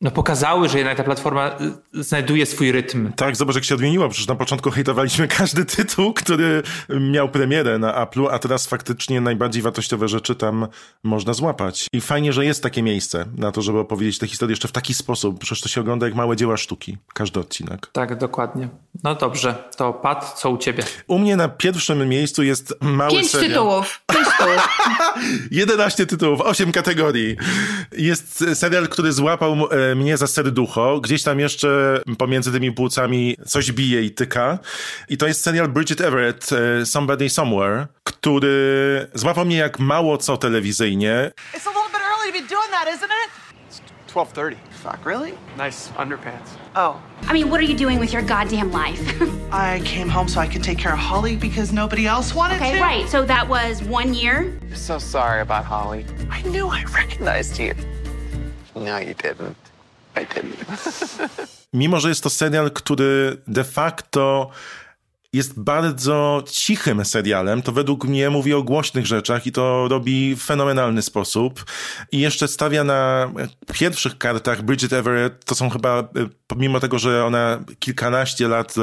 [0.00, 1.56] no pokazały, że jednak ta platforma
[1.94, 3.12] y, znajduje swój rytm.
[3.12, 6.62] Tak, zobacz jak się odmieniło, przecież na początku hejtowaliśmy każdy tytuł, który
[7.00, 10.66] miał premierę na Apple'u, a teraz faktycznie najbardziej wartościowe rzeczy tam
[11.02, 11.86] można złapać.
[11.92, 14.94] I fajnie, że jest takie miejsce na to, żeby opowiedzieć tę historię jeszcze w taki
[14.94, 17.86] sposób, przecież to się ogląda jak małe dzieła sztuki, każdy odcinek.
[17.92, 18.68] Tak, dokładnie.
[19.04, 20.84] No dobrze, to Pat, co u ciebie?
[21.06, 23.50] U mnie na pierwszym miejscu jest mały Pięć serial.
[23.50, 24.00] tytułów.
[24.12, 24.68] Pięć tytułów.
[25.50, 27.36] 11 tytułów, 8 kategorii.
[27.92, 31.00] Jest serial, który złapał e, mnie za serducho.
[31.00, 34.58] Gdzieś tam jeszcze pomiędzy tymi płucami coś bije i tyka.
[35.08, 40.36] I to jest serial Bridget Everett, e, Somebody Somewhere, który złapał mnie jak mało co
[40.36, 41.32] telewizyjnie.
[41.54, 43.30] It's a little bit early to be doing that, isn't it?
[43.70, 43.80] It's
[44.12, 44.56] 12:30.
[44.82, 45.32] Fuck, really?
[45.58, 46.56] Nice underpants.
[46.74, 46.94] Oh.
[47.28, 49.00] I mean, what are you doing with your goddamn life?
[49.52, 52.70] I came home so I could take care of Holly because nobody else wanted okay,
[52.70, 52.76] to.
[52.76, 53.08] Okay, right.
[53.08, 54.58] So that was one year?
[54.62, 56.06] I'm so sorry about Holly.
[56.30, 57.74] I knew I recognized you.
[58.74, 59.69] No, you didn't.
[61.72, 64.50] Mimo, że jest to serial, który de facto
[65.32, 67.62] jest bardzo cichym serialem.
[67.62, 71.64] To według mnie mówi o głośnych rzeczach i to robi w fenomenalny sposób.
[72.12, 73.30] I jeszcze stawia na
[73.72, 76.08] pierwszych kartach Bridget Everett, to są chyba,
[76.46, 78.74] pomimo tego, że ona kilkanaście lat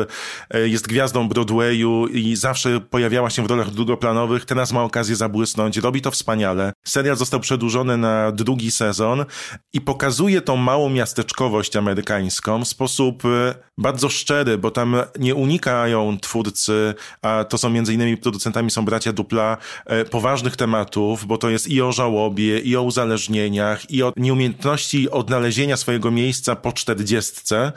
[0.49, 5.77] e, jest gwiazdą Broadwayu i zawsze pojawiała się w rolach drugoplanowych, teraz ma okazję zabłysnąć.
[5.77, 6.73] Robi to wspaniale.
[6.85, 9.25] Serial został przedłużony na drugi sezon
[9.73, 16.17] i pokazuje tą małą miasteczkowość amerykańską w sposób e, bardzo szczery, bo tam nie unikają
[16.43, 21.49] twórcy, a to są między innymi producentami są bracia Dupla, e, poważnych tematów, bo to
[21.49, 27.71] jest i o żałobie, i o uzależnieniach, i o nieumiejętności odnalezienia swojego miejsca po czterdziestce,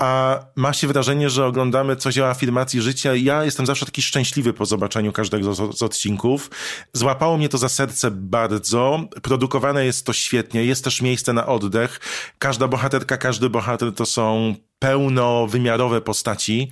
[0.00, 3.14] a ma się wrażenie, że oglądamy coś o afirmacji życia.
[3.14, 6.50] Ja jestem zawsze taki szczęśliwy po zobaczeniu każdego z, z, odcinków.
[6.92, 9.00] Złapało mnie to za serce bardzo.
[9.22, 10.64] Produkowane jest to świetnie.
[10.64, 12.00] Jest też miejsce na oddech.
[12.38, 16.70] Każda bohaterka, każdy bohater to są pełnowymiarowe postaci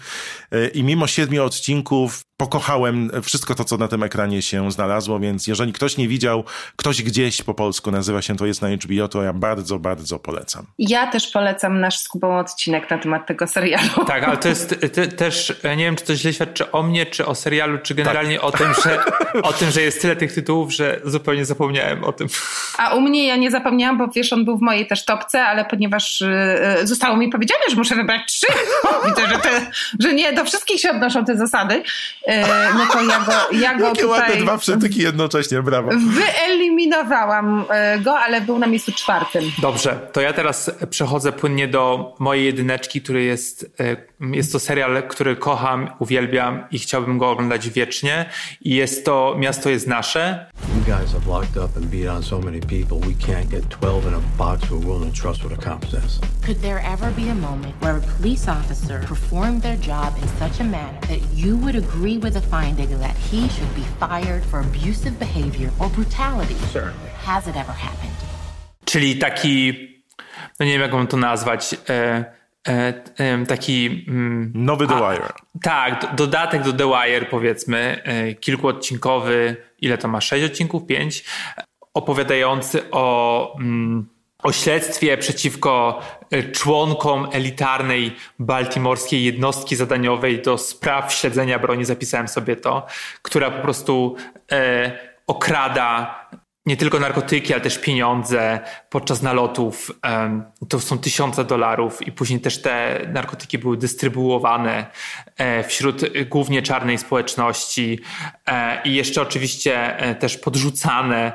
[0.53, 5.47] e, i mimo siedmiu odcinków pokochałem wszystko to, co na tym ekranie się znalazło, więc
[5.47, 6.45] jeżeli ktoś nie widział,
[6.77, 10.67] ktoś gdzieś po polsku nazywa się to jest na HBO, to ja bardzo, bardzo polecam.
[10.79, 14.05] Ja też polecam nasz skubą odcinek na temat tego serialu.
[14.07, 17.27] Tak, ale to jest te, też, nie wiem, czy to źle świadczy o mnie, czy
[17.27, 18.45] o serialu, czy generalnie tak.
[18.45, 19.05] o, tym, że,
[19.51, 22.29] o tym, że jest tyle tych tytułów, że zupełnie zapomniałem o tym.
[22.79, 25.65] A u mnie ja nie zapomniałam, bo wiesz, on był w mojej też topce, ale
[25.65, 28.47] ponieważ yy, zostało mi powiedziane, że muszę wybrać trzy,
[29.07, 31.83] widzę, że, te, że nie do wszystkich się odnoszą te zasady,
[32.27, 34.21] E, no to ja go, ja go Jakie tutaj...
[34.21, 35.91] ładne dwa przytyki jednocześnie, brawo.
[35.91, 39.45] Wyeliminowałam e, go, ale był na miejscu czwartym.
[39.63, 43.97] Dobrze, to ja teraz przechodzę płynnie do mojej jedyneczki, który jest, e,
[44.37, 48.31] jest to serial, który kocham, uwielbiam i chciałbym go oglądać wiecznie
[48.61, 50.51] i jest to Miasto jest nasze.
[50.77, 54.09] You guys have locked up and beat on so many people, we can't get 12
[54.09, 56.21] in a box who are willing to trust what a cop says.
[56.47, 60.61] Could there ever be a moment where a police officer performed their job in such
[60.61, 64.61] a manner that you would agree with the finding that he should be fired for
[64.61, 66.57] abusive behavior or brutality.
[66.73, 66.93] Sure.
[67.25, 68.17] Has it ever happened?
[68.85, 69.73] Czyli taki,
[70.61, 72.25] no nie wiem jak mam to nazwać, e,
[72.69, 74.05] e, e, taki...
[74.09, 75.33] Mm, Nowy The Wire.
[75.63, 81.25] Tak, dodatek do The Wire powiedzmy, e, kilkuodcinkowy, ile to ma, sześć odcinków, pięć,
[81.95, 83.57] opowiadający o...
[83.61, 92.29] Mm, o śledztwie przeciwko e, członkom elitarnej baltimorskiej jednostki zadaniowej do spraw śledzenia broni, zapisałem
[92.29, 92.87] sobie to,
[93.23, 94.17] która po prostu
[94.53, 94.93] e,
[95.27, 96.21] okrada
[96.67, 98.61] nie tylko narkotyki, ale też pieniądze
[98.91, 99.91] podczas nalotów.
[100.07, 104.87] E, to są tysiące dolarów i później też te narkotyki były dystrybuowane
[105.37, 108.01] e, wśród głównie czarnej społeczności
[108.47, 111.33] e, i jeszcze oczywiście e, też podrzucane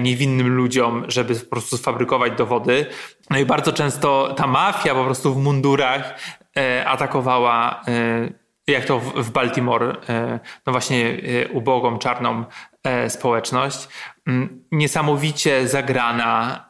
[0.00, 2.86] niewinnym ludziom, żeby po prostu sfabrykować dowody.
[3.30, 6.18] No i bardzo często ta mafia po prostu w mundurach
[6.56, 9.96] e, atakowała, e, jak to w Baltimore,
[10.66, 11.18] no właśnie
[11.52, 12.44] ubogą, czarną
[13.08, 13.88] społeczność.
[14.26, 16.64] Mm, niesamowicie zagrana,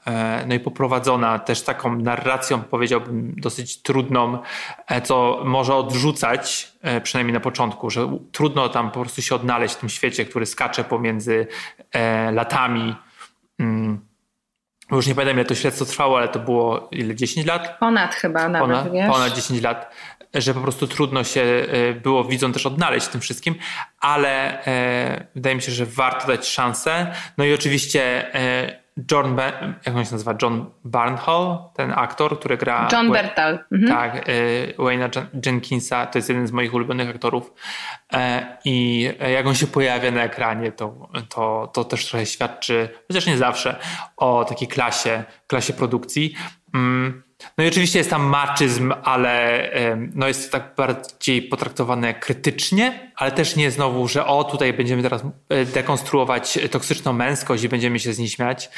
[0.46, 4.38] no i poprowadzona też taką narracją, powiedziałbym, dosyć trudną,
[5.04, 9.88] co może odrzucać, przynajmniej na początku, że trudno tam po prostu się odnaleźć w tym
[9.88, 11.46] świecie, który skacze pomiędzy
[12.32, 12.94] latami.
[13.58, 14.00] Mm,
[14.92, 17.14] już nie pamiętam, ile to śledztwo trwało, ale to było ile?
[17.14, 17.78] 10 lat?
[17.78, 19.10] Ponad chyba nawet, ponad, wiesz?
[19.10, 19.94] Ponad 10 lat,
[20.34, 23.54] że po prostu trudno się e, było widzą też odnaleźć w tym wszystkim,
[24.00, 27.14] ale e, wydaje mi się, że warto dać szansę.
[27.38, 29.36] No i oczywiście e, John,
[29.86, 30.34] jak on się nazywa?
[30.42, 32.88] John Barnhall, ten aktor, który gra...
[32.92, 33.58] John Bertal.
[33.72, 33.92] Mhm.
[33.92, 37.52] Tak, y, Wayne'a Jenkinsa, to jest jeden z moich ulubionych aktorów
[38.12, 43.26] e, i jak on się pojawia na ekranie, to, to, to też trochę świadczy, chociaż
[43.26, 43.76] nie zawsze,
[44.16, 46.34] o takiej klasie, klasie produkcji.
[46.74, 47.22] Mm,
[47.58, 49.70] no i oczywiście jest tam maczyzm, ale
[50.14, 55.02] no jest to tak bardziej potraktowane krytycznie, ale też nie znowu, że o tutaj będziemy
[55.02, 58.70] teraz e, dekonstruować toksyczną męskość i będziemy się z niej śmiać.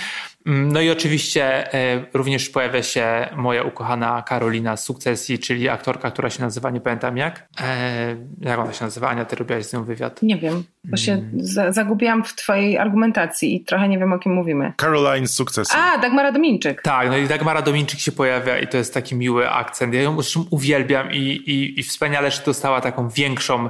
[0.47, 6.11] Mm, no i oczywiście e, również pojawia się moja ukochana Karolina z Sukcesji, czyli aktorka,
[6.11, 7.49] która się nazywa, nie pamiętam jak.
[7.61, 9.09] E, jak ona się nazywa?
[9.09, 10.23] Ania, ty robiłaś z nią wywiad?
[10.23, 11.73] Nie wiem, bo się mm.
[11.73, 14.73] zagubiłam w twojej argumentacji i trochę nie wiem o kim mówimy.
[14.77, 15.79] Caroline z Sukcesji.
[15.79, 16.83] A, Dagmara Dominczyk.
[16.83, 19.95] Tak, no i Dagmara Dominczyk się pojawia i to jest taki miły akcent.
[19.95, 23.69] Ja ją zresztą uwielbiam i, i, i wspaniale, że dostała taką większą,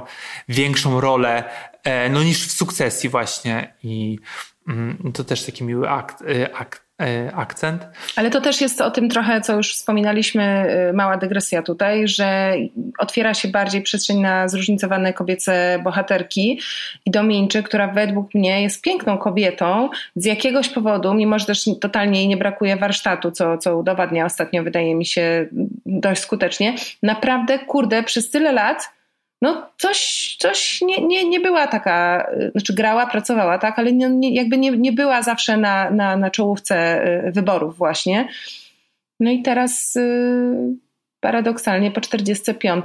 [0.49, 0.56] większą
[0.99, 1.43] rolę
[1.83, 4.19] e, no niż w Sukcesji właśnie i
[4.67, 6.49] mm, to też taki miły akt, e,
[7.01, 7.85] e, akcent.
[8.15, 12.53] Ale to też jest o tym trochę, co już wspominaliśmy, mała dygresja tutaj, że
[12.99, 16.59] otwiera się bardziej przestrzeń na zróżnicowane kobiece bohaterki
[17.05, 22.19] i Domieńczy, która według mnie jest piękną kobietą z jakiegoś powodu, mimo że też totalnie
[22.19, 25.47] jej nie brakuje warsztatu, co, co udowadnia ostatnio, wydaje mi się,
[25.85, 26.75] dość skutecznie.
[27.03, 28.96] Naprawdę, kurde, przez tyle lat
[29.41, 34.35] no coś, coś nie, nie, nie była taka, znaczy grała, pracowała, tak, ale nie, nie,
[34.35, 37.01] jakby nie, nie była zawsze na, na, na czołówce
[37.33, 38.27] wyborów właśnie.
[39.19, 39.97] No i teraz
[41.19, 42.83] paradoksalnie po 45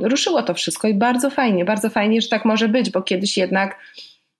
[0.00, 3.78] ruszyło to wszystko i bardzo fajnie, bardzo fajnie, że tak może być, bo kiedyś jednak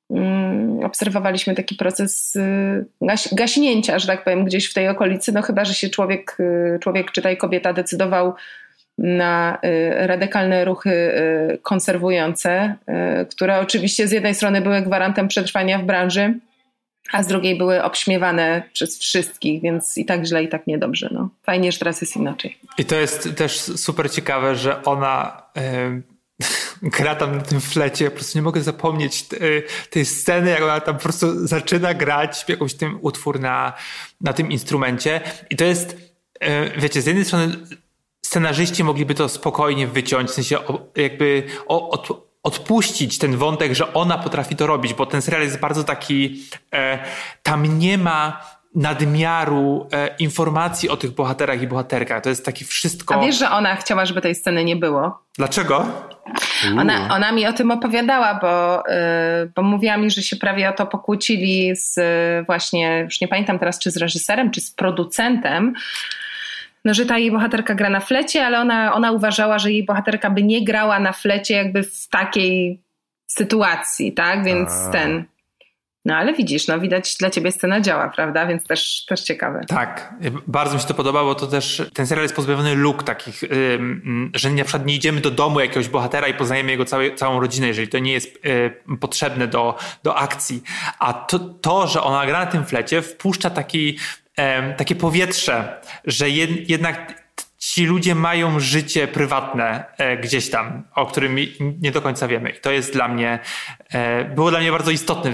[0.09, 5.43] um, obserwowaliśmy taki proces y, gaś, gaśnięcia, że tak powiem, gdzieś w tej okolicy, no
[5.43, 8.35] chyba, że się człowiek, y, człowiek czytaj kobieta decydował
[9.01, 12.75] na y, radykalne ruchy y, konserwujące,
[13.23, 16.35] y, które oczywiście z jednej strony były gwarantem przetrwania w branży,
[17.13, 21.09] a z drugiej były obśmiewane przez wszystkich, więc i tak źle, i tak niedobrze.
[21.13, 21.29] No.
[21.43, 22.59] Fajnie, że teraz jest inaczej.
[22.79, 25.43] I to jest też super ciekawe, że ona
[26.83, 28.11] gra tam na tym flecie.
[28.11, 29.25] Po prostu nie mogę zapomnieć
[29.91, 33.73] tej sceny, jak ona tam po prostu zaczyna grać jakąś tym utwór na,
[34.21, 35.21] na tym instrumencie.
[35.51, 35.97] I to jest,
[36.79, 37.57] wiecie, z jednej strony
[38.31, 40.59] scenarzyści mogliby to spokojnie wyciąć, w sensie
[40.97, 42.09] jakby od,
[42.43, 46.99] odpuścić ten wątek, że ona potrafi to robić, bo ten serial jest bardzo taki, e,
[47.43, 48.41] tam nie ma
[48.75, 52.23] nadmiaru e, informacji o tych bohaterach i bohaterkach.
[52.23, 53.15] To jest takie wszystko.
[53.15, 55.19] A wiesz, że ona chciała, żeby tej sceny nie było?
[55.37, 55.87] Dlaczego?
[56.79, 60.73] Ona, ona mi o tym opowiadała, bo, yy, bo mówiła mi, że się prawie o
[60.73, 61.99] to pokłócili z
[62.47, 65.75] właśnie, już nie pamiętam teraz, czy z reżyserem, czy z producentem,
[66.85, 70.31] no, że ta jej bohaterka gra na flecie, ale ona, ona uważała, że jej bohaterka
[70.31, 72.83] by nie grała na flecie jakby w takiej
[73.27, 74.45] sytuacji, tak?
[74.45, 74.91] Więc A.
[74.91, 75.25] ten.
[76.05, 78.47] No ale widzisz, no widać dla ciebie scena działa, prawda?
[78.47, 79.61] Więc też, też ciekawe.
[79.69, 80.15] Tak,
[80.47, 83.43] bardzo mi się to podobało, bo to też ten serial jest pozbawiony luk takich,
[84.35, 86.85] że na przykład nie idziemy do domu jakiegoś bohatera i poznajemy jego
[87.17, 88.41] całą rodzinę, jeżeli to nie jest
[89.01, 90.63] potrzebne do, do akcji.
[90.99, 93.99] A to, to, że ona gra na tym flecie, wpuszcza taki
[94.77, 97.21] takie powietrze, że jednak
[97.61, 101.37] ci ludzie mają życie prywatne e, gdzieś tam, o którym
[101.81, 102.51] nie do końca wiemy.
[102.51, 103.39] I to jest dla mnie,
[103.91, 105.33] e, było dla mnie bardzo istotne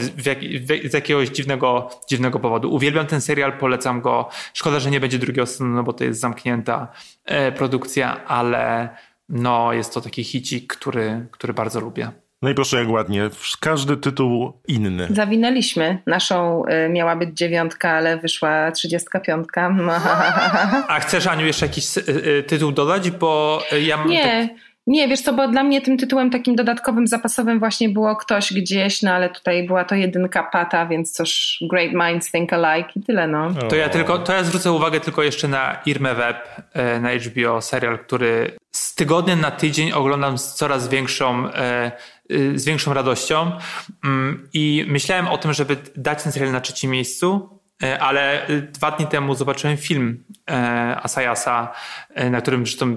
[0.84, 2.74] z jakiegoś dziwnego, dziwnego powodu.
[2.74, 4.28] Uwielbiam ten serial, polecam go.
[4.54, 6.88] Szkoda, że nie będzie drugiego sezonu, no bo to jest zamknięta
[7.24, 8.88] e, produkcja, ale
[9.28, 12.11] no, jest to taki hicik, który, który bardzo lubię.
[12.43, 13.30] No i proszę jak ładnie,
[13.61, 15.09] każdy tytuł inny.
[15.11, 16.03] Zawinęliśmy.
[16.07, 19.76] Naszą y, miała być dziewiątka, ale wyszła trzydziestka piątka.
[20.89, 23.11] A chcesz Aniu jeszcze jakiś y, y, tytuł dodać?
[23.11, 24.09] Bo ja mam...
[24.09, 24.59] Nie, tak...
[24.87, 29.03] Nie, wiesz co, bo dla mnie tym tytułem takim dodatkowym, zapasowym właśnie było ktoś gdzieś,
[29.03, 33.28] no ale tutaj była to jedynka pata, więc coś Great Minds Think Alike i tyle,
[33.28, 33.55] no.
[33.68, 37.61] To ja tylko, to ja zwrócę uwagę tylko jeszcze na Irmę Web e, na HBO,
[37.61, 41.49] serial, który z tygodnia na tydzień oglądam z coraz większą,
[42.54, 43.52] z większą radością
[44.04, 47.60] mm, i myślałem o tym, żeby dać ten serial na trzecim miejscu,
[48.00, 50.24] ale dwa dni temu zobaczyłem film
[51.02, 51.72] Asayasa,
[52.30, 52.96] na którym zresztą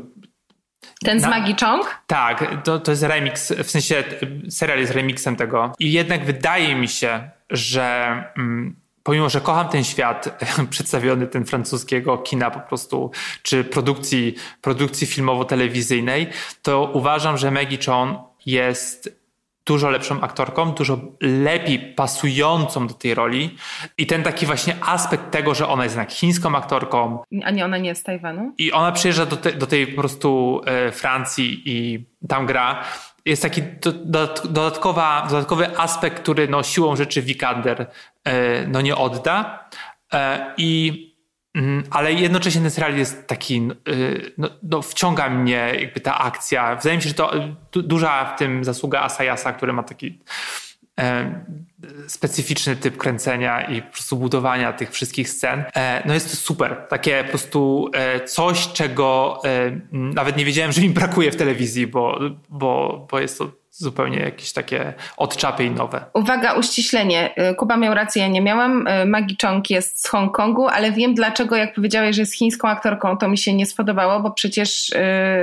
[1.04, 2.02] ten z Na, Chong?
[2.08, 4.04] Tak, to, to jest remix, w sensie
[4.50, 5.74] serial jest remixem tego.
[5.80, 12.18] I jednak wydaje mi się, że mm, pomimo, że kocham ten świat przedstawiony, ten francuskiego
[12.18, 13.12] kina po prostu,
[13.42, 16.28] czy produkcji, produkcji filmowo-telewizyjnej,
[16.62, 19.19] to uważam, że Maggie Chong jest
[19.70, 23.56] dużo lepszą aktorką, dużo lepiej pasującą do tej roli.
[23.98, 27.20] I ten taki właśnie aspekt tego, że ona jest jednak chińską aktorką.
[27.44, 28.54] A nie, ona nie jest z Tajwanu?
[28.58, 32.84] I ona przyjeżdża do, te, do tej po prostu e, Francji i tam gra.
[33.26, 33.62] Jest taki
[34.44, 37.88] dodatkowa, dodatkowy aspekt, który no, siłą rzeczy Vikander
[38.24, 39.70] e, no, nie odda.
[40.14, 41.09] E, I
[41.90, 46.76] ale jednocześnie ten serial jest taki, y, no, no, wciąga mnie jakby ta akcja.
[46.76, 50.20] Wydaje mi się, że to y, duża w tym zasługa Asayasa, który ma taki
[51.00, 51.46] e,
[52.08, 55.64] specyficzny typ kręcenia i po prostu budowania tych wszystkich scen.
[55.76, 56.86] E, no jest to super.
[56.90, 61.88] Takie po prostu e, coś, czego e, nawet nie wiedziałem, że mi brakuje w telewizji,
[61.88, 62.20] bo,
[62.50, 66.06] bo, bo jest to zupełnie jakieś takie odczapy i nowe.
[66.14, 67.34] Uwaga, uściślenie.
[67.52, 68.88] Y, Kuba miał rację, ja nie miałam.
[68.88, 73.18] Y, Maggie Chong jest z Hongkongu, ale wiem dlaczego, jak powiedziałeś, że jest chińską aktorką,
[73.18, 74.98] to mi się nie spodobało, bo przecież y,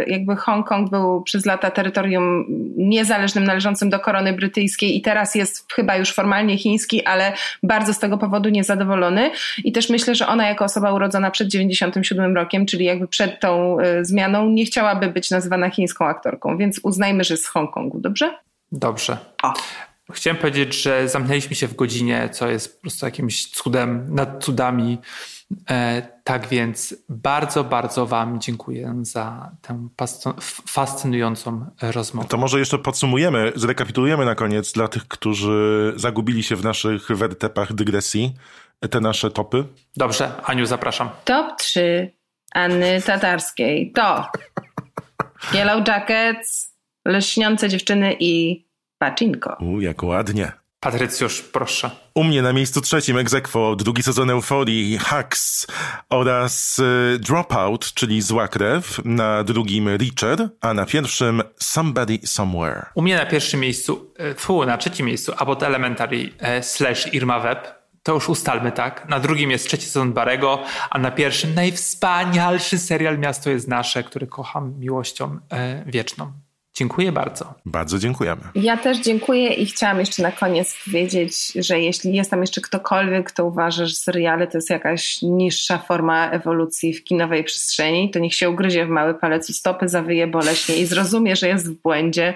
[0.06, 2.44] jakby Hongkong był przez lata terytorium
[2.76, 7.32] niezależnym, należącym do korony brytyjskiej i teraz jest chyba już formalnie chiński, ale
[7.62, 9.30] bardzo z tego powodu niezadowolony.
[9.64, 13.76] I też myślę, że ona jako osoba urodzona przed 97 rokiem, czyli jakby przed tą
[14.02, 18.25] zmianą, nie chciałaby być nazywana chińską aktorką, więc uznajmy, że z Hongkongu, dobrze?
[18.72, 19.18] Dobrze?
[20.12, 24.98] Chciałem powiedzieć, że zamknęliśmy się w godzinie, co jest po prostu jakimś cudem nad cudami.
[25.70, 29.88] E, tak więc bardzo, bardzo Wam dziękuję za tę
[30.68, 32.28] fascynującą rozmowę.
[32.28, 37.72] To może jeszcze podsumujemy, zrekapitulujemy na koniec dla tych, którzy zagubili się w naszych wertepach
[37.72, 38.34] dygresji,
[38.90, 39.64] te nasze topy.
[39.96, 41.10] Dobrze, Aniu, zapraszam.
[41.24, 42.12] Top 3
[42.54, 44.26] Anny Tatarskiej to
[45.54, 46.75] Yellow Jackets,
[47.06, 48.64] Leśniące dziewczyny i
[48.98, 49.56] Pacinko.
[49.60, 50.52] U, jak ładnie.
[50.80, 51.90] Patrycjusz, proszę.
[52.14, 55.66] U mnie na miejscu trzecim egzekwo drugi sezon Euforii, Hacks
[56.10, 62.86] oraz y, Dropout, czyli Zła Krew, na drugim Richard, a na pierwszym Somebody Somewhere.
[62.94, 67.40] U mnie na pierwszym miejscu, e, fu, na trzecim miejscu Abbott Elementary e, slash Irma
[67.40, 67.74] Web.
[68.02, 69.08] To już ustalmy, tak?
[69.08, 74.26] Na drugim jest trzeci sezon Barego, a na pierwszym najwspanialszy serial Miasto jest Nasze, który
[74.26, 76.32] kocham miłością e, wieczną.
[76.76, 77.54] Dziękuję bardzo.
[77.66, 78.40] Bardzo dziękujemy.
[78.54, 83.26] Ja też dziękuję i chciałam jeszcze na koniec powiedzieć, że jeśli jest tam jeszcze ktokolwiek,
[83.26, 88.34] kto uważa, że seriale to jest jakaś niższa forma ewolucji w kinowej przestrzeni, to niech
[88.34, 92.34] się ugryzie w mały palec i stopy zawyje boleśnie i zrozumie, że jest w błędzie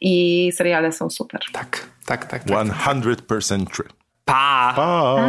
[0.00, 1.40] i seriale są super.
[1.52, 2.44] Tak, tak, tak.
[2.44, 3.88] tak 100% true.
[4.24, 4.72] Pa!
[4.76, 5.28] pa.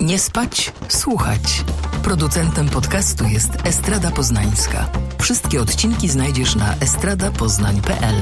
[0.00, 1.64] Nie spać, słuchać.
[2.04, 4.88] Producentem podcastu jest Estrada Poznańska.
[5.20, 8.14] Wszystkie odcinki znajdziesz na estradapoznań.pl.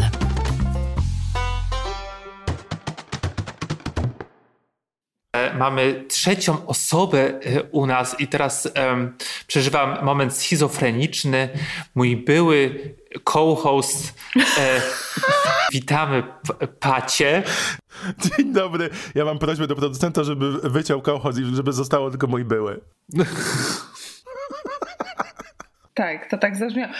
[5.58, 9.16] Mamy trzecią osobę u nas i teraz um,
[9.46, 11.48] przeżywam moment schizofreniczny.
[11.94, 14.14] Mój były co-host.
[14.58, 14.80] E,
[15.72, 16.22] witamy
[16.80, 17.42] Pacie.
[18.18, 18.90] Dzień dobry.
[19.14, 22.80] Ja mam prośbę do producenta, żeby wyciął co-host i żeby zostało tylko mój były.
[25.94, 26.92] Tak, to tak zabrzmiało.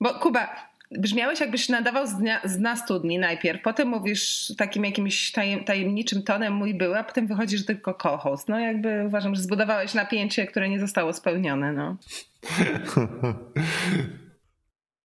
[0.00, 0.56] Bo Kuba,
[0.90, 6.22] brzmiałeś jakbyś nadawał z, dnia, z dna studni najpierw, potem mówisz takim jakimś tajem, tajemniczym
[6.22, 8.48] tonem mój były, a potem wychodzisz tylko co-host.
[8.48, 11.72] No jakby uważam, że zbudowałeś napięcie, które nie zostało spełnione.
[11.72, 11.96] No.